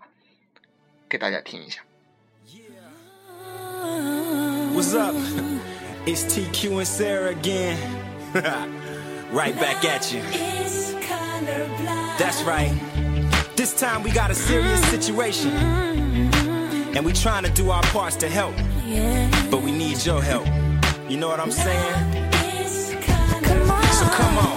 [1.08, 1.82] 给大家听一下。
[4.74, 5.14] What's up?
[6.06, 7.76] It's TQ and Sarah again.
[9.32, 10.20] right back at you.
[12.18, 12.72] That's right.
[13.56, 15.52] This time we got a serious situation.
[16.94, 18.54] And we trying to do our parts to help.
[19.50, 20.46] But we need your help.
[21.08, 22.35] You know what I'm saying?
[24.12, 24.56] Come on.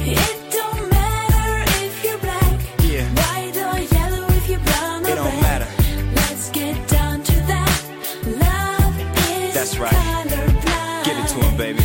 [0.00, 5.14] It don't matter if you're black, Yeah, white or yellow, if you're brown or it
[5.16, 5.42] don't red.
[5.42, 5.68] matter.
[6.14, 7.82] Let's get down to that.
[8.26, 8.94] Love
[9.30, 9.92] is That's right.
[9.92, 11.04] colorblind.
[11.04, 11.82] Give it to him, baby.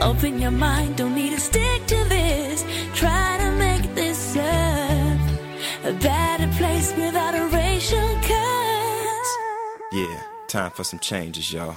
[0.00, 2.64] Open your mind, don't need to stick to this.
[2.94, 9.30] Try to make this earth a better place without a racial curse.
[9.92, 11.76] Yeah, time for some changes, y'all.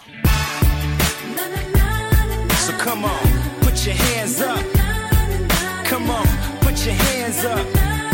[2.65, 4.63] So come on, put your hands up.
[5.85, 6.25] Come on,
[6.61, 8.12] put your hands up.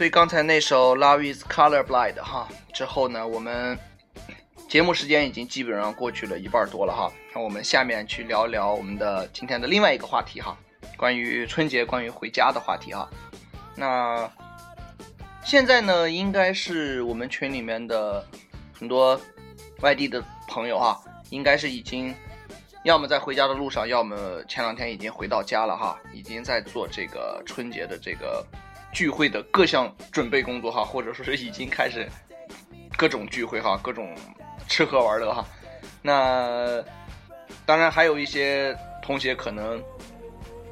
[0.00, 3.78] 所以刚才那首《Love Is Colorblind》哈，之后呢，我们
[4.66, 7.12] 节目时间已经基本上过去了一半多了哈。
[7.34, 10.56] 那我们下面去聊聊我们的今天的另外一个话题哈，
[10.96, 13.06] 关于春节、关于回家的话题哈。
[13.76, 14.26] 那
[15.44, 18.26] 现在呢，应该是我们群里面的
[18.72, 19.20] 很多
[19.82, 20.98] 外地的朋友哈，
[21.28, 22.14] 应该是已经
[22.84, 28.42] 要么在回家的路上，要么前两天已经回到家了哈，已经在做这个春节的这个
[28.92, 32.08] 聚会的各项准备工作哈，或者说是已经开始
[32.96, 34.14] 各种聚会哈，各种
[34.68, 35.44] 吃喝玩乐哈。
[36.02, 36.82] 那
[37.66, 39.82] 当然还有一些同学可能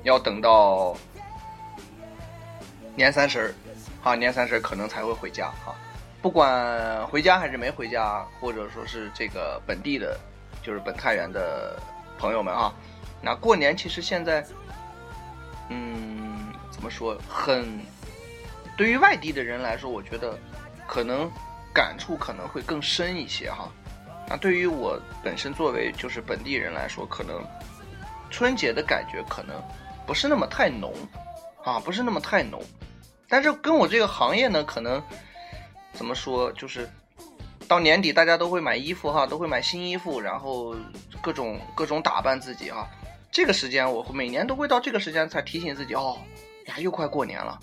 [0.03, 0.97] 要等到
[2.97, 3.55] 年三十儿，
[4.03, 5.75] 哈，年三十儿可能才会回家哈。
[6.21, 10.19] 不管回家还是没回家，或者说是这个本地的，
[10.63, 11.81] 就是本太原的
[12.19, 12.75] 朋友们哈，
[13.23, 14.45] 那过年其实现在，
[15.69, 17.79] 嗯，怎么说，很
[18.79, 20.39] 对于外地的人来说，我觉得
[20.87, 21.29] 可能
[21.75, 23.69] 感触可能会更深一些哈。
[24.29, 27.45] 那对于我本身作为就是本地人来说，可能
[28.31, 29.61] 春节的感觉可能
[30.07, 30.95] 不是那么太浓
[31.65, 32.63] 啊，不是那么太浓。
[33.29, 35.03] 但是跟我这个行业呢，可能
[35.93, 36.89] 怎么说，就是
[37.67, 40.77] 到年底大家都会买衣服哈，都会买新衣服，然后
[41.21, 42.89] 各种各种打扮自己哈。
[43.33, 46.17] 这个时间我每年都会到这个时间才提醒自己哦，
[46.67, 47.59] 呀又快过年了，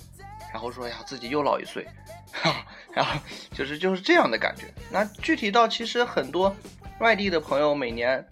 [0.56, 1.86] 然后说呀自己又老一岁，
[2.32, 3.20] 哈，然后
[3.52, 4.74] 就是就是这样的感觉。
[4.90, 6.56] 那具体到其实很多
[7.02, 8.26] 外地的朋友每年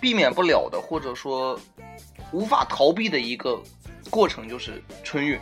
[0.00, 1.56] 避免不了的，或者说
[2.32, 3.62] 无法逃避的一个
[4.10, 5.38] 过程就是春运。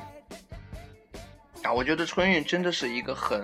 [1.62, 3.43] 啊，我觉得春运真的是一个很，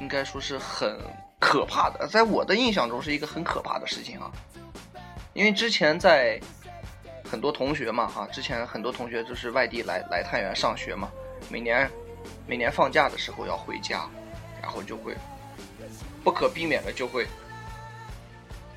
[0.00, 0.98] 应该说是很
[1.38, 4.32] 可怕的，在我的印象中是一个很可怕的事情啊。
[5.34, 6.40] 因为之前在
[7.32, 11.10] 很多同学嘛，哈，之前很多同学就是外地来来太原上学嘛，
[11.48, 11.90] 每年
[12.46, 14.06] 每年放假的时候要回家，
[14.60, 15.16] 然后就会
[16.22, 17.26] 不可避免的就会，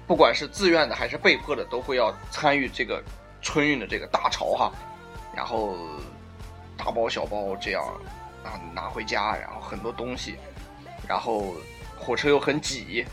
[0.08, 3.04] 不管是自愿的还是被迫的，都会要参与这个
[3.42, 4.72] 春运的这个大潮哈，
[5.36, 5.76] 然后
[6.78, 7.84] 大包小包这样
[8.42, 10.38] 啊拿回家，然后很多东西，
[11.06, 11.54] 然后
[12.00, 13.06] 火车又很挤，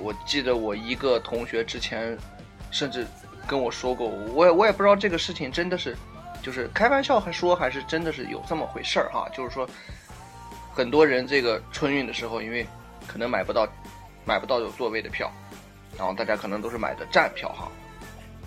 [0.00, 2.16] 我记得我一个同学之前
[2.70, 3.06] 甚至
[3.46, 5.96] 跟我说过，我也我也不知道这个事情真的是
[6.42, 9.68] 就是开玩笑还说还是真的是有这么回事儿哈，就是说
[10.72, 12.66] 很多人这个春运的时候，因为
[13.06, 13.66] 可能买不到
[14.24, 15.30] 买不到有座位的票，
[15.98, 17.68] 然后大家可能都是买的站票哈，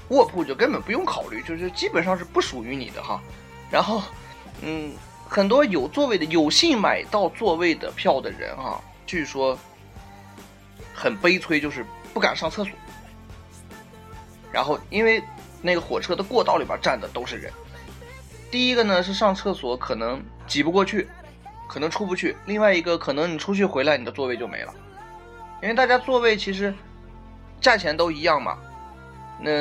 [0.10, 3.22] 卧铺就根本不用考虑，就是基本上是不属于你的哈。
[3.70, 4.02] 然后，
[4.62, 4.94] 嗯，
[5.28, 9.58] 很多有座位的、有幸买到座位的票的人哈，据说
[10.94, 12.72] 很悲催，就是不敢上厕所。
[14.56, 15.22] 然后，因为
[15.62, 17.52] 那个火车的过道里边站的都是人，
[18.50, 21.10] 第一个呢是上厕所可能挤不过去，
[21.68, 24.74] 可能出不去；另外一个可能你出去回来，你的座位就没了，
[25.62, 26.74] 因为大家座位其实
[27.60, 28.58] 价钱都一样嘛。
[29.42, 29.52] 那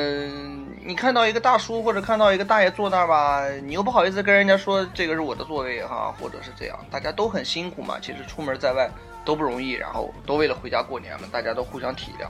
[0.86, 7.99] 你看到一个大叔或者看到一个大爷坐那儿吧，你又不好意思跟人家说这个是我的座位哈，或者是这样，大家都很辛苦嘛。
[8.01, 8.88] 其实出门在外
[9.24, 12.28] 都不容易，然后都为了回家过年嘛，大家都互相体谅。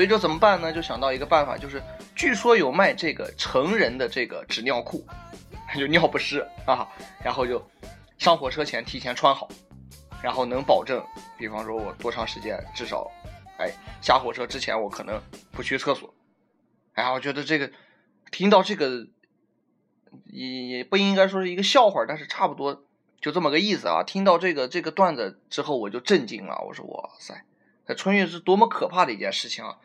[0.00, 0.72] 所以就怎么办呢？
[0.72, 1.82] 就想到一个办法，就是
[2.16, 5.04] 据说有卖这个成人的这个纸尿裤，
[5.76, 6.88] 就尿不湿啊，
[7.22, 7.62] 然后就
[8.16, 9.46] 上火车前提前穿好，
[10.22, 11.04] 然后能保证，
[11.36, 13.10] 比方说我多长时间，至少，
[13.58, 13.70] 哎，
[14.00, 15.20] 下火车之前我可能
[15.52, 16.14] 不去厕所。
[16.94, 17.70] 哎呀，我觉得这个
[18.30, 19.06] 听到这个
[20.24, 22.84] 也也不应该说是一个笑话，但是差不多
[23.20, 24.02] 就这么个意思啊。
[24.02, 27.44] 听到这个这个段子之后，我就震惊了，我说哇塞，
[27.94, 29.78] 春运是多么可怕的一件事情啊！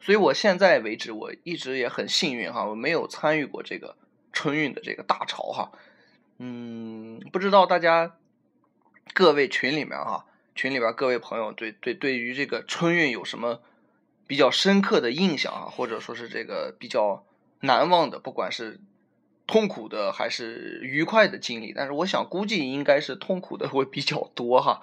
[0.00, 3.96] 所以我现在为止，我一直也很幸运哈，我没有参与过这个
[4.32, 5.72] 春运的这个大潮哈。
[6.38, 8.16] 嗯，不知道大家
[9.12, 13.60] 各位群里面哈，群里边各位朋友对对对于这个春运有什么
[14.26, 17.26] 比较深刻的印象啊，或者说是这个比较
[17.60, 18.80] 难忘的，不管是
[19.46, 24.80] 痛苦的还是愉快的经历，但是我想估计应该是痛苦的会比较多哈，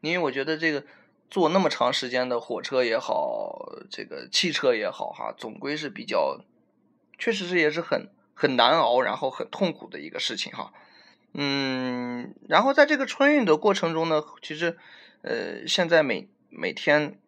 [0.00, 0.84] 因为我觉得这个
[1.30, 6.40] 坐那么长时间的火车也好，这个汽车也好哈，总归是比较，
[7.18, 10.72] 确实是也是很很难熬，然后很痛苦的一个事情哈。
[11.34, 14.76] 嗯，然后在这个春运的过程中呢，其实
[15.22, 17.18] 呃，现在每每天。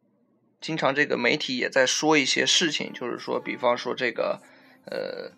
[0.63, 4.43] 经常这个媒体也在说一些事情，就是说，比方说这个，
[4.85, 5.33] 呃，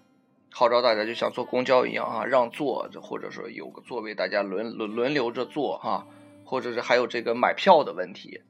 [0.50, 6.08] 号召大家就像坐公交一样啊，让座，或者说有个座位大家轮轮轮流着坐哈，
[6.44, 8.42] 或者是还有这个买票的问题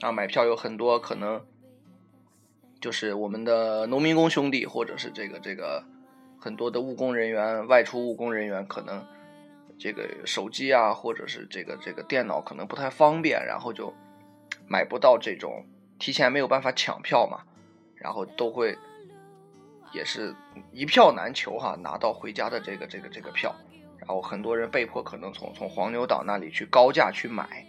[0.00, 1.44] 啊，买票有很多可能，
[2.80, 5.84] 就是我们的农民工兄弟或者是这个这个
[6.38, 9.04] 很多的务工人员外出务工人员可能
[9.78, 13.92] 这个手机啊或者是这个这个电脑可能不太方便，然后就
[14.66, 15.64] 买不到这种。
[15.98, 17.42] 提前没有办法抢票嘛，
[17.94, 18.74] 然后都会
[19.92, 20.34] 也是
[20.72, 23.54] 一票难求哈，拿到回家的这个这个这个票，
[23.98, 27.66] 然后很多人被迫可能从从黄牛党那里去高价去买，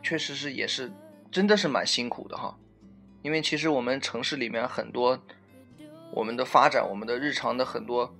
[0.00, 0.92] 确实是也是
[1.30, 2.56] 真的是蛮辛苦的哈，
[3.22, 5.18] 因为其实我们城市里面很多
[6.12, 8.14] 我们的发展，我们的日常的很多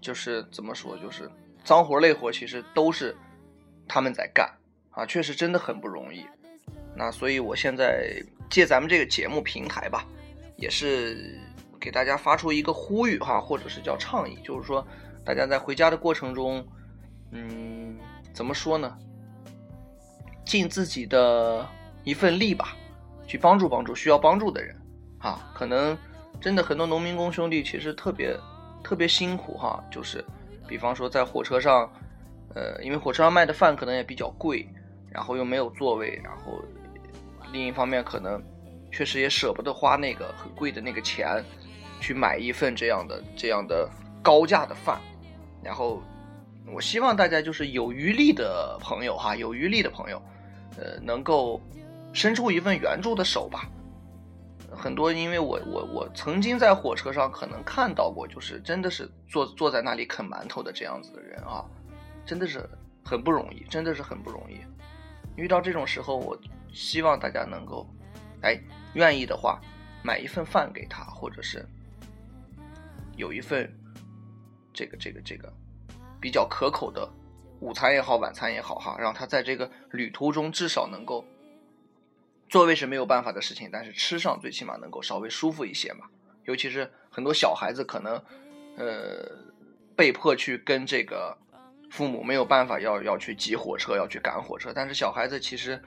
[0.00, 1.30] 就是怎么说就是
[1.64, 3.16] 脏活累活，其实都是
[3.86, 4.50] 他们在干
[4.90, 6.24] 啊，确实真的很不容易。
[6.96, 8.22] 那所以我现在。
[8.50, 10.06] 借咱们这个节目平台吧，
[10.56, 11.38] 也是
[11.78, 14.82] 给大家发出一个呼吁哈，或者是叫倡议，就是说
[15.22, 16.66] 大家在回家的过程中，
[17.30, 17.98] 嗯，
[18.32, 18.96] 怎么说呢？
[20.46, 21.68] 尽自己的
[22.04, 22.76] 一份力吧，
[23.26, 24.74] 去帮助帮助需要帮助的人
[25.18, 25.50] 啊。
[25.54, 25.96] 可能
[26.40, 28.36] 真的很多农民工兄弟其实特别
[28.82, 30.24] 特别辛苦哈，就是
[30.66, 31.90] 比方说在火车上，
[32.54, 34.68] 呃，因为火车上卖的饭可能也比较贵，
[35.10, 36.62] 然后又没有座位，然后。
[37.50, 38.38] 另一方面，可能
[38.92, 41.42] 确实也舍不得花那个很贵的那个钱，
[41.98, 43.88] 去买一份这样的这样的
[44.20, 45.00] 高价的饭。
[45.62, 46.02] 然后，
[46.70, 50.20] 我希望大家就是有余力的朋友哈，有余力的朋友，
[50.76, 51.58] 呃，能够
[52.18, 53.66] 伸出一份援助的手吧。
[54.76, 61.64] 很多，因为我我我曾经在火车上可能看到过，就是真的是坐坐在那里啃馒头的这样子的人啊，
[62.26, 62.68] 真的是
[63.04, 64.58] 很不容易，真的是很不容易。
[65.36, 66.38] 遇到这种时候，我。
[66.70, 67.88] 希望大家能够，
[68.42, 68.60] 哎，
[68.92, 69.58] 愿意的话，
[70.02, 71.66] 买一份饭给他，或者是
[73.16, 73.66] 有一份
[74.70, 75.50] 这个这个这个
[76.20, 77.08] 比较可口的
[77.60, 81.24] 午餐也好，晚餐也好，哈，让他在这个旅途中至少能够，
[82.48, 86.06] 座位是没有办法的事情，但是吃上最起码能够稍微舒服一些嘛。
[86.44, 88.22] 尤其是很多小孩子可能，
[88.76, 89.30] 呃，
[89.94, 91.36] 被迫去跟这个
[91.90, 95.80] 父母没有办法，要要去挤火车，要去赶火车，但是小孩子其实。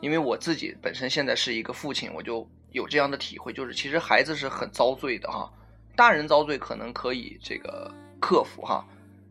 [0.00, 5.48] 因为我自己本身现在是一个父亲，我就有这样的体会，就是其实孩子是很遭罪的哈。
[5.94, 7.88] 大人遭罪可能可以这个
[8.20, 8.84] 克服哈，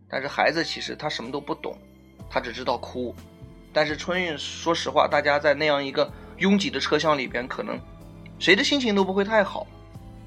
[0.08, 1.78] 但是孩子其实他什么都不懂，
[2.30, 3.14] 他只知道哭。
[3.74, 6.10] 但是春运，说实话，大家在那样一个
[6.42, 7.80] 拥挤的车厢里边，可能
[8.38, 9.66] 谁的心情都不会太好，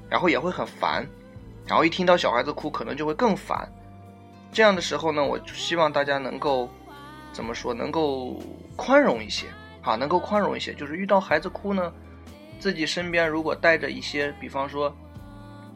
[0.09, 1.05] 然后也会很烦，
[1.67, 3.71] 然后一听到小孩子哭，可能就会更烦。
[4.51, 6.67] 这样的时候呢，我就希望大家能够
[7.31, 8.41] 怎么说，能够
[8.75, 9.45] 宽容一些。
[9.85, 11.93] 啊，能够宽容一些，就是遇到孩子哭呢，
[12.57, 14.91] 自己身边如果带着一些，比方说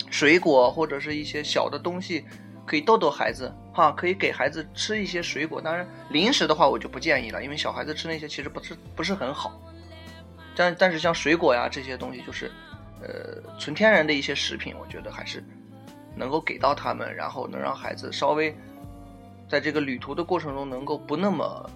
[0.09, 2.25] 水果或者是一些小的东西，
[2.65, 5.61] 可以逗逗孩子，哈，可以给孩子吃一些水果。
[5.61, 9.61] 当然，零食的话我就不建议了，因为小孩子吃那些其实不是不是很好。
[10.59, 12.51] 但但是像水果呀这些东西，就是
[13.01, 15.41] 呃纯天然的一些食品，我觉得还是
[16.17, 18.53] 能够给到他们，然后能让孩子稍微
[19.47, 21.69] 在这个旅途的过程中能够不那么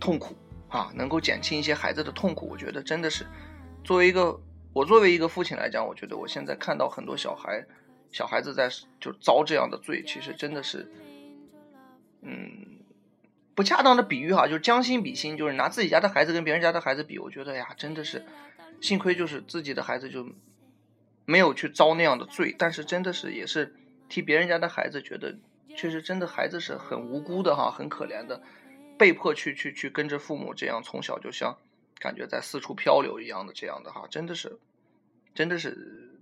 [0.00, 0.34] 痛苦。
[0.68, 3.26] 啊，能够减轻一些孩子的痛苦，我觉得真的是
[3.84, 4.40] 作为一个
[4.72, 7.62] 我作为一个父亲来讲，我觉得我现在看到很多小孩，
[8.10, 10.90] 小孩子在就遭这样的罪，其实真的是，
[12.22, 12.71] 嗯，
[13.54, 18.24] 不恰当的比喻哈，就是将心比心，就是拿自己家的孩子跟别人家的孩子比，我觉得呀，真的是，
[18.80, 20.26] 幸亏就是自己的孩子就
[21.24, 23.74] 没有去遭那样的罪，但是真的是也是
[24.08, 25.36] 替别人家的孩子觉得，
[25.76, 28.42] 确实真的孩子是很无辜的哈，很可怜的，
[28.98, 31.56] 被迫去去去跟着父母这样从小就像
[31.98, 34.58] 感觉在四处漂流一样的这样的哈，真的是，
[35.34, 36.18] 真的是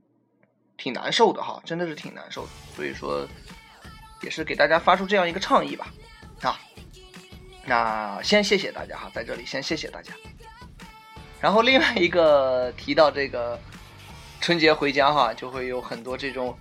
[0.76, 3.26] 挺难受的哈，真的是挺难受的，所以说
[4.22, 5.92] 也是给大家发出这样一个倡议吧，
[6.42, 6.58] 啊，
[7.66, 10.12] 那先谢谢大家哈，在这里先谢谢大家。
[11.40, 13.58] 然后另外一个提到这个
[14.40, 16.56] 春节回家哈，就会有很多这种，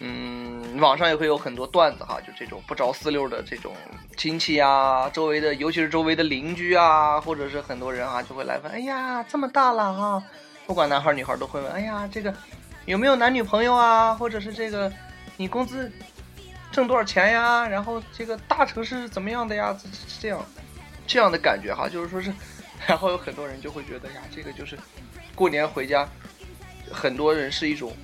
[0.00, 3.74] 嗯，网上也会有很多段子哈，就这种不着四六的这种
[4.16, 10.22] 亲戚啊，周围的尤其是周围的邻居啊，或者是很多人啊，就会来问，哎呀，这么大了哈，
[10.66, 12.32] 不管男孩女孩都会问，哎呀，这个
[12.86, 14.90] 有没有男女朋友啊，或者是这个
[15.36, 15.90] 你工资
[16.72, 17.68] 挣多少钱呀？
[17.68, 19.76] 然后这个大城市是怎么样的呀？
[19.80, 20.46] 这这这样
[21.06, 22.32] 这样的感觉哈，就是说是，
[22.88, 24.76] 然后有很多人就会觉得呀，这个就是
[25.34, 26.08] 过年回家，
[26.90, 27.94] 很多人是一种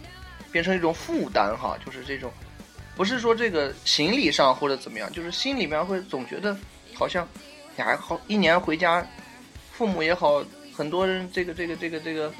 [0.53, 2.31] 变成一种负担哈，就是这种
[2.95, 6.57] 不是说这个行李上或者怎么样，就是心里面会总觉得
[6.95, 7.27] 好像
[7.75, 9.05] 你还好一年回家，
[9.73, 10.45] 父母也好，
[10.77, 12.33] 很多人这个这个这个这个。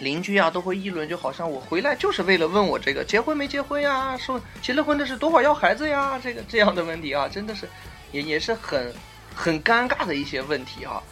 [0.00, 7.68] 邻居啊都会议论，就好像我回来就是为了问我这个结婚没结婚呀，说结了婚的是多少要孩子呀，这个这样的问题啊，真的是
[8.12, 8.94] 也也是很
[9.34, 11.02] 很尴尬的一些问题哈、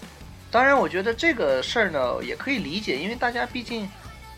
[0.50, 3.88] 当然，我觉得这个事儿呢也可以理解，因为大家毕竟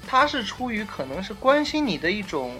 [0.07, 2.57] 他是出于可能是关心你的一种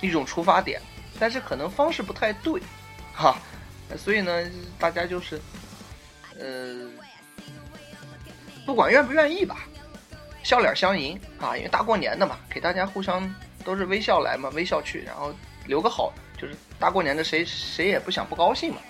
[0.00, 0.80] 一种出发点，
[1.18, 2.60] 但是可能方式不太对，
[3.14, 3.38] 哈，
[3.96, 4.44] 所以呢，
[4.78, 5.40] 大家就是
[6.38, 6.88] 呃，
[8.64, 9.58] 不管愿不愿意吧。
[10.48, 13.22] 笑脸相迎啊，因为大过年的嘛，给大家互相
[13.62, 15.30] 都是微笑来嘛，微笑去，然后
[15.66, 18.80] 留个好，就是大过年的谁谁也不想不高兴嘛。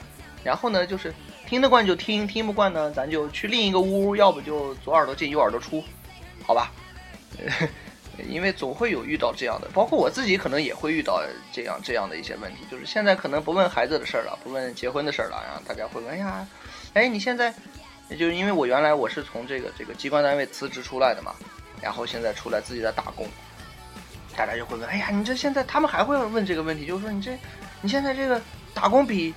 [0.44, 1.12] 然后呢，就是
[1.48, 5.82] 听得惯就听，听不惯呢，咱就去另一个屋，要不就左耳朵进右耳朵出，
[6.46, 6.70] 好吧？
[8.28, 16.46] 因为总会有遇到这样的，包括我自己可能也会遇到这样这样的一些问题，就是现在可能不问孩子的事儿了，不问结婚的事儿了，然后大家会问，哎呀，
[16.94, 17.52] 哎，你现在，
[18.08, 21.34] 也就是因为我原来我是从这个这个机关单位辞职出来的嘛，
[21.80, 23.26] 然后现在出来自己在打工，
[24.36, 27.38] 大家就会问，哎呀，你这现在他们还会问这个问题，就是说你这
[27.80, 28.40] 你现在这个
[28.72, 29.34] 打工比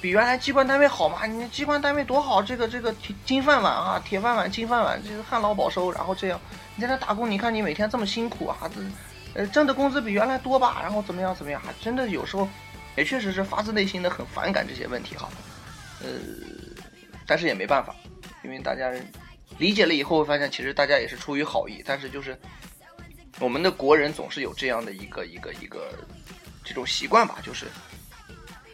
[0.00, 1.24] 比原来机关单位好吗？
[1.26, 6.40] 你机关单位多好，这个这个铁金饭碗啊，铁饭碗、金饭碗，这个旱涝保收，然后这样
[6.76, 8.80] 你在那打工，你看你每天这么辛苦啊，这
[9.40, 10.78] 呃挣的工资比原来多吧？
[10.82, 11.60] 然后怎么样怎么样？
[11.64, 12.48] 还真的有时候
[12.96, 15.28] 也确实是发自内心的很反感这些问题哈，
[16.02, 16.08] 呃，
[17.26, 17.94] 但是也没办法，
[18.42, 18.92] 因为大家
[19.58, 22.38] 理解了以后，会发现其实大家也是出于好意，但是就是
[23.38, 25.92] 我们的国人总是有这样的一个一个一个
[26.64, 27.66] 这种习惯吧，就是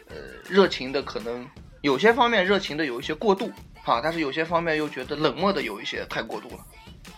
[0.09, 0.17] 呃
[0.49, 1.49] 热情的可能
[1.83, 3.51] 有些方面热情的有一些过度
[3.85, 6.67] 啊，但是有些方面又觉得冷漠的有一些太过度了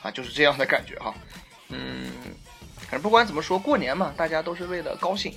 [0.03, 1.15] 啊，就是这样的感觉哈。
[1.71, 2.11] 嗯，
[2.79, 5.33] 反正不管怎么说，过年嘛，大家都是为了高兴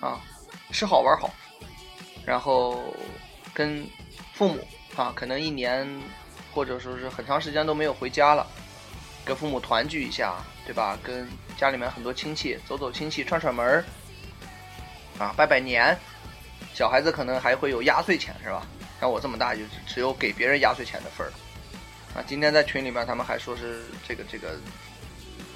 [0.00, 0.20] 啊，
[0.70, 1.32] 吃好玩好，
[2.24, 2.94] 然后
[3.52, 3.84] 跟
[4.32, 5.88] 父母啊，可能一年
[6.54, 8.46] 或者说是很长时间都没有回家了，
[9.24, 10.96] 跟父母团聚一下，对吧？
[11.02, 13.84] 跟家里面很多亲戚走走亲戚，串串门儿，
[15.18, 15.96] 啊，拜拜年。
[16.72, 18.66] 小孩子可能还会有压岁钱，是吧？
[19.00, 21.30] 像我这么大，就只有给别人压岁钱的份儿。
[22.16, 24.56] 啊，今天在群里面，他们还说是这个这个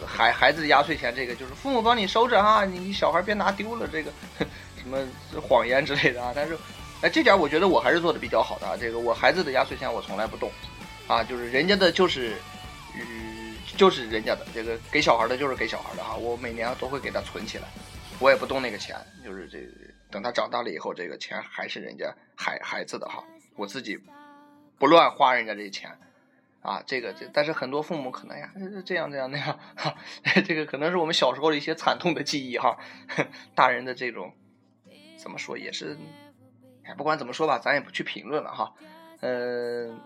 [0.07, 4.13] 孩孩子的压岁钱，这个就是父母帮你收着哈，你你小孩别拿丢了，这个
[4.81, 4.99] 什么
[5.41, 6.33] 谎言之类的啊。
[6.35, 6.57] 但是，
[7.01, 8.77] 哎，这点我觉得我还是做的比较好的啊。
[8.79, 10.51] 这个我孩子的压岁钱我从来不动，
[11.09, 12.37] 啊，就是人家的就是，
[12.95, 17.65] 嗯，就是人家的这个给小孩的就是给小孩的哈，我每年都会给他存起来，
[18.21, 18.95] 我也不动那个钱，
[19.25, 19.59] 就是这
[20.11, 23.25] 等他长大了以后，这个钱还是人家孩孩子的哈，
[23.57, 23.99] 我自己
[24.79, 25.91] 不乱花人家这钱。
[26.61, 28.53] 啊，这个这，但是很多父母可能呀，
[28.85, 29.95] 这样这样那样，哈，
[30.45, 32.77] 这个可能是我们小时候的一些惨痛的记忆哈。
[33.55, 34.35] 大人的这种
[35.17, 35.97] 怎么说也是，
[36.83, 38.75] 哎，不管怎么说吧，咱也不去评论了哈。
[39.21, 39.99] 嗯、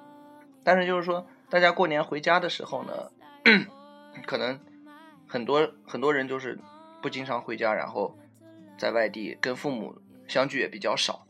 [0.64, 3.10] 但是就是说，大家过年回家的时候呢，
[4.26, 4.58] 可能
[5.26, 6.58] 很多很多人就是
[7.00, 8.16] 不经常回家，然后
[8.78, 9.94] 在外地跟父母
[10.28, 11.26] 相聚也比较少，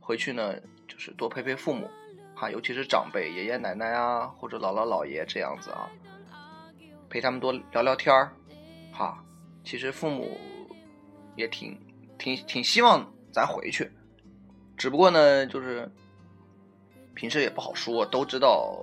[0.00, 0.54] 回去呢
[0.86, 1.90] 就是多陪陪父母。
[2.34, 5.88] 哈，尤其是长辈、爷爷奶奶啊，或者姥姥姥爷这样子啊，
[7.08, 8.30] 陪他们多聊聊天儿，
[8.92, 9.22] 哈。
[9.64, 10.38] 其实父母
[11.34, 11.80] 也挺
[12.18, 13.90] 挺挺希望咱回去，
[14.76, 15.90] 只不过呢，就是
[17.16, 18.78] 平时也不好说，都知道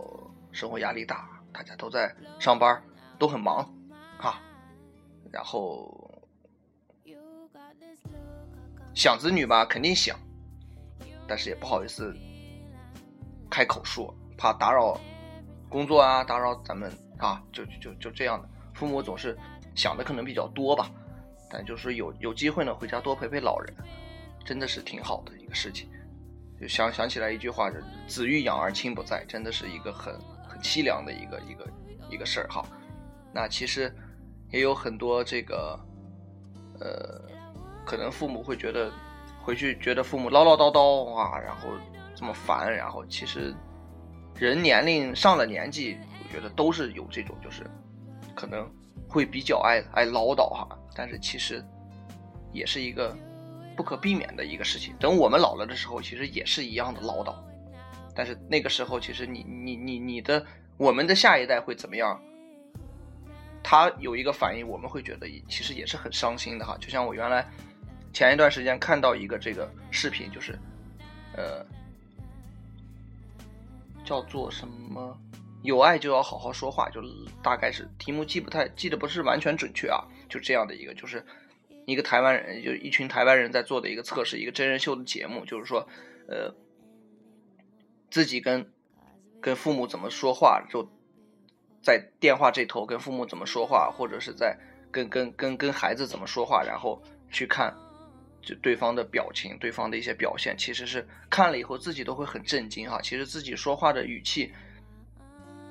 [0.51, 2.83] 生活压力大，大家都在上班
[3.19, 3.63] 都很忙，
[4.17, 4.41] 哈，
[5.31, 6.27] 然后
[8.95, 10.19] 想子女吧，肯定想，
[11.27, 12.11] 但是也不好意思
[13.51, 14.99] 开口说，怕打扰
[15.69, 18.49] 工作啊，打扰咱们啊，就就就这样的。
[18.73, 19.37] 父母总是
[19.75, 20.89] 想的可能比较多吧，
[21.51, 23.71] 但就是有有机会呢，回家多陪陪老人，
[24.43, 25.87] 真的是挺好的一个事情。
[26.63, 27.69] 就想想起来一句话
[28.07, 31.67] ，“子欲养而亲不在”，真的是一个很很凄凉的一个一个
[32.11, 32.65] 一个事儿哈。
[33.33, 33.93] 那其实
[34.49, 35.77] 也有很多这个，
[36.79, 37.21] 呃，
[37.85, 38.89] 可能父母会觉得
[39.41, 41.67] 回去觉得父母唠唠叨叨啊，然后
[42.15, 43.53] 这么烦，然后其实
[44.35, 47.69] 人年龄上了年纪，我觉得都是有这种就是
[48.33, 48.65] 可能
[49.05, 51.61] 会比较爱爱唠叨哈，但是其实
[52.53, 53.13] 也是一个
[53.75, 54.95] 不可避免的一个事情。
[54.99, 57.35] 等我们老了的时候，其实也是一样的唠叨，
[58.15, 60.45] 但是那个时候其实你你你你的
[60.77, 62.21] 我们的下一代会怎么样？
[63.65, 66.77] 他有一个反应，我们会觉得其实也是很伤心的哈。
[66.81, 67.47] 就像我原来
[68.11, 70.59] 前一段时间看到一个这个视频，就是
[71.37, 71.65] 呃
[74.03, 75.17] 叫做什么
[75.63, 77.01] “有爱就要好好说话”，就
[77.41, 81.25] 大概是题目记不太记得不是完全准确啊，就这样的一个，就是
[81.85, 85.87] 一个台湾人，就一群台湾人在做的一个测试，一个真人秀的节目，就是说
[86.27, 86.53] 呃
[88.09, 88.71] 自己跟
[89.41, 90.87] 跟父母怎么说话就。
[91.85, 94.57] 在电话这头跟父母怎么说话，或者是在
[94.89, 96.97] 跟跟跟跟孩子怎么说话，然后
[97.29, 97.75] 去看
[98.41, 103.01] 就对方的表情、对方的一些表现，其实是看了以后自己都会很震惊哈。
[103.01, 104.49] 其实自己说话的语气，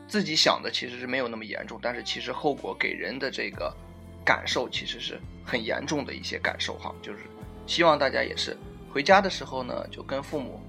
[0.06, 3.74] 自己想的其实是没有那么严重，但是其实后果给人的这个
[4.22, 6.94] 感受其实是很严重的一些感受哈。
[7.02, 7.20] 就是
[7.66, 8.56] 希望大家也是
[8.92, 10.60] 回家的时候呢，就跟父母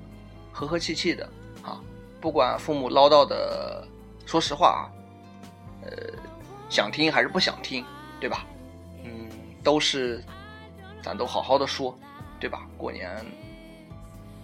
[0.52, 1.30] 和和气气的
[1.62, 1.82] 啊，
[2.22, 3.88] 不管父母唠叨的，
[4.26, 4.84] 说实话啊。
[5.86, 5.92] 呃，
[6.70, 7.84] 想听还是不想听，
[8.20, 8.46] 对吧？
[9.04, 9.30] 嗯，
[9.62, 10.24] 都是，
[11.02, 11.94] 咱都好好的说，
[12.40, 12.66] 对吧？
[12.78, 13.14] 过年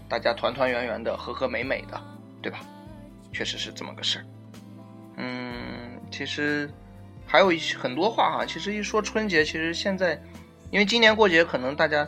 [0.09, 2.01] 大家团团圆圆的，和和美美的，
[2.41, 2.59] 对吧？
[3.31, 4.25] 确实是这么个事儿。
[5.15, 6.69] 嗯，其实
[7.29, 8.45] 还有一些很多话哈。
[8.45, 10.21] 其实一说春节，其实现在
[10.71, 12.05] 因为今年过节可能大家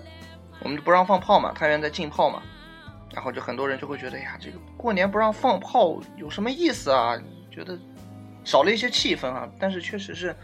[0.62, 2.42] 我们就不让放炮嘛，太原在禁炮嘛，
[3.14, 7.16] 然后就很多人就会觉得呀，这个过年不让放炮有什么意思啊？
[7.50, 7.80] 觉得。
[8.44, 10.36] 少了一些气氛啊，但是确实是，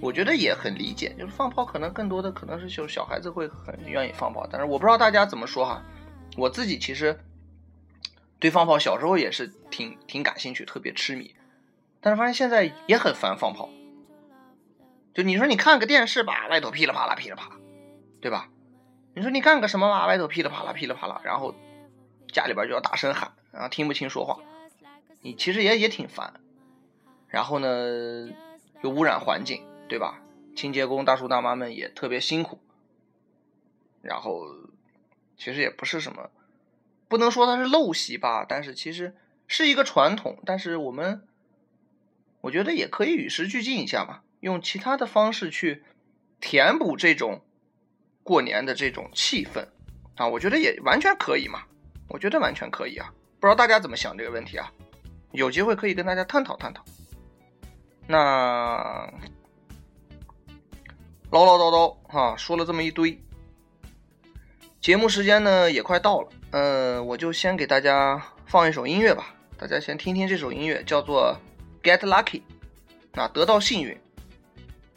[0.00, 5.80] 我觉得也很理解，就是放炮可能更多的可能是就小孩子会很愿意放炮，但是我不知道大家怎么说哈，
[6.36, 7.16] 我自己其实
[8.40, 11.36] 对放炮小时候也是挺挺感兴趣，特别痴迷，
[12.00, 13.68] 但是发现现在也很烦放炮，
[15.16, 17.56] 就你说你看个电视吧，外头噼里啪啦噼里啪啦，
[18.20, 18.50] 对吧？
[19.14, 21.54] 你说你干个什么吧，外头噼里啪啦噼里啪啦，然后
[22.30, 24.38] 家里边就要大声喊，然后听不清说话，
[25.22, 26.34] 你其实也也挺烦。
[27.28, 28.28] 然后呢，
[28.82, 30.20] 又污染环境，对吧？
[30.54, 32.60] 清洁工大叔大妈们也特别辛苦。
[34.02, 34.44] 然后，
[35.38, 36.30] 其实也不是什么，
[37.08, 40.38] 不能说它是陋习吧，但是其实是一个传统。
[40.44, 41.26] 但是我们，
[42.42, 45.82] 我觉得也可以与时俱进一下嘛，用其他的方式去
[46.40, 47.42] 填补这种
[48.22, 49.66] 过年的这种气氛
[50.16, 51.62] 啊，我觉得也完全可以嘛，
[52.08, 53.12] 我觉得完全可以啊。
[53.38, 54.72] 不知道大家怎么想这个问题啊？
[55.32, 56.82] 有机会可以跟大家探讨探讨。
[58.06, 59.12] 那
[61.30, 63.20] 唠唠叨叨哈，说了这么一堆，
[64.80, 71.36] 节目时间呢也快到了，呃，我就先给大家放一首音乐吧，大家先听听这首音乐，叫做
[71.84, 72.42] 《Get Lucky》，
[73.20, 73.98] 啊，得到幸运，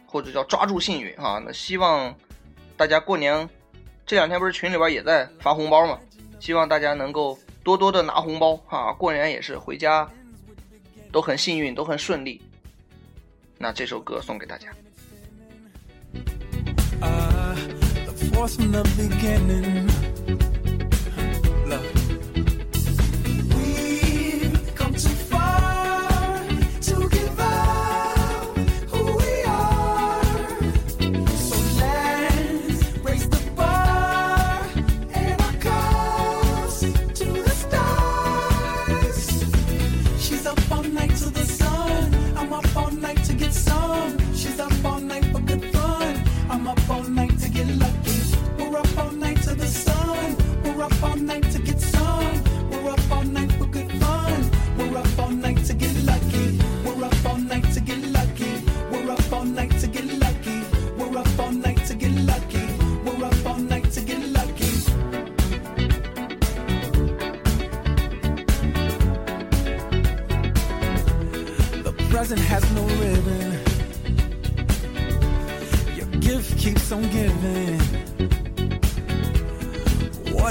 [0.10, 1.42] 或者叫抓住幸运哈。
[1.46, 2.14] 那希望
[2.76, 3.48] 大家过年
[4.06, 6.00] 这两天不是群里边也在发红包嘛，
[6.40, 10.10] 希望大家能够多多的拿红包哈，过年也是回家
[11.12, 12.42] 都很幸运，都很顺利。
[13.58, 14.70] 那这首歌送给大家。
[17.02, 17.56] Uh,
[18.06, 20.09] the force from the beginning.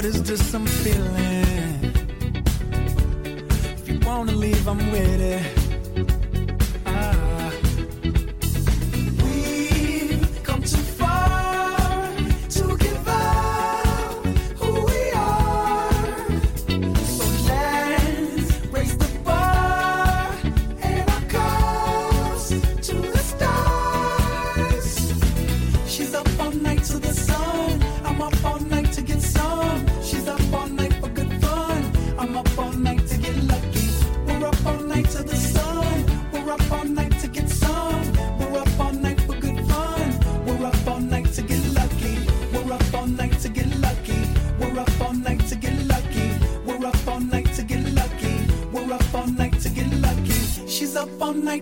[0.09, 1.38] Is this I'm feeling?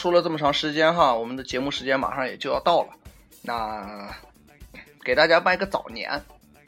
[0.00, 2.88] 说了这么长时间哈，我们的节目时间马上也就要到了。
[3.42, 4.10] 那
[5.04, 6.10] 给大家拜个早年，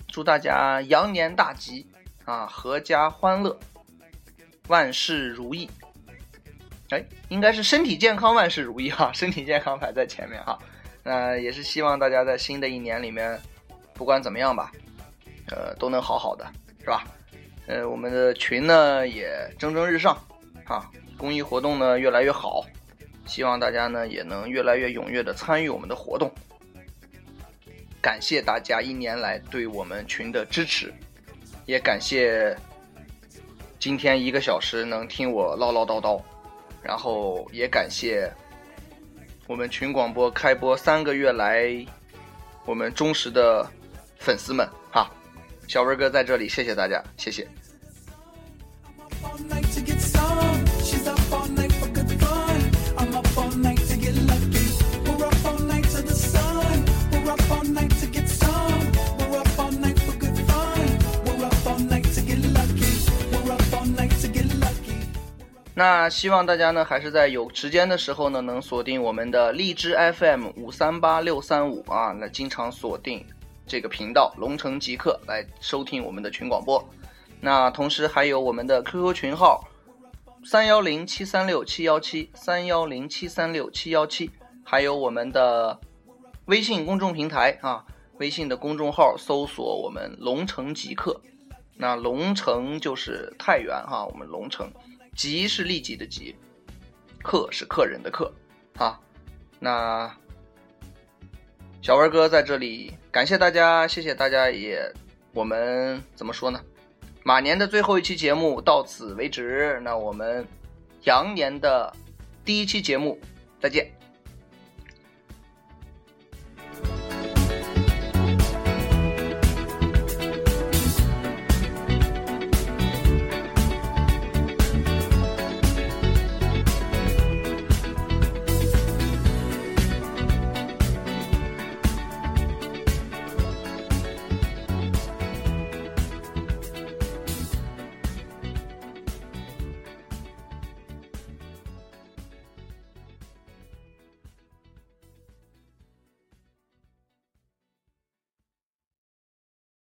[0.06, 1.86] 祝大家羊年大吉
[2.26, 3.58] 啊，阖家欢乐，
[4.68, 5.70] 万事如意。
[6.90, 10.58] 哎，应该是身体健康，万事如意哈，身体健康排在前面哈。
[11.02, 13.40] 那也是希望大家在新的一年里面，
[13.94, 14.70] 不管怎么样吧，
[15.48, 16.46] 呃，都能好好的，
[16.80, 17.02] 是吧？
[17.66, 20.14] 呃，我们的群呢也蒸蒸日上，
[20.66, 22.62] 啊，公益活动呢越来越好，
[23.26, 26.30] 希望大家呢也能越来越踊跃的参与我们的活动。
[28.00, 30.92] 感谢大家一年来对我们群的支持，
[31.66, 32.56] 也感谢
[33.78, 36.20] 今天一个小时能听我唠唠叨叨，
[36.82, 38.28] 然后也感谢
[39.46, 41.72] 我们群广播开播三个月来
[42.64, 43.64] 我们忠实的
[44.18, 45.08] 粉丝们哈，
[45.68, 47.46] 小文哥在这里谢谢大家，谢谢。
[65.82, 73.26] 那希望大家呢，还是在有时间的时候呢，能锁定我们的荔枝 FM 五三八六三五啊，那经常锁定
[73.66, 76.88] 这个频道龙城极客来收听我们的群广播。
[77.40, 79.66] 那同时还有我们的 QQ 群号
[80.44, 84.30] 三幺零七三六七幺七三幺零七三六七幺七，
[84.64, 85.76] 还有我们的
[86.44, 87.84] 微信公众平台啊，
[88.18, 91.20] 微信的公众号搜索我们龙城极客。
[91.74, 94.70] 那龙城就是太原哈，我们龙城。
[95.14, 96.34] 吉是利己的吉，
[97.22, 98.32] 客是客人的客，
[98.76, 98.98] 哈。
[99.58, 100.12] 那
[101.80, 104.92] 小文哥在这里感谢大家，谢谢大家也，
[105.32, 106.60] 我们怎么说呢？
[107.24, 110.46] 马年的最后一期节目到此为止，那我们
[111.04, 111.94] 羊年的
[112.44, 113.18] 第一期节目
[113.60, 113.90] 再见。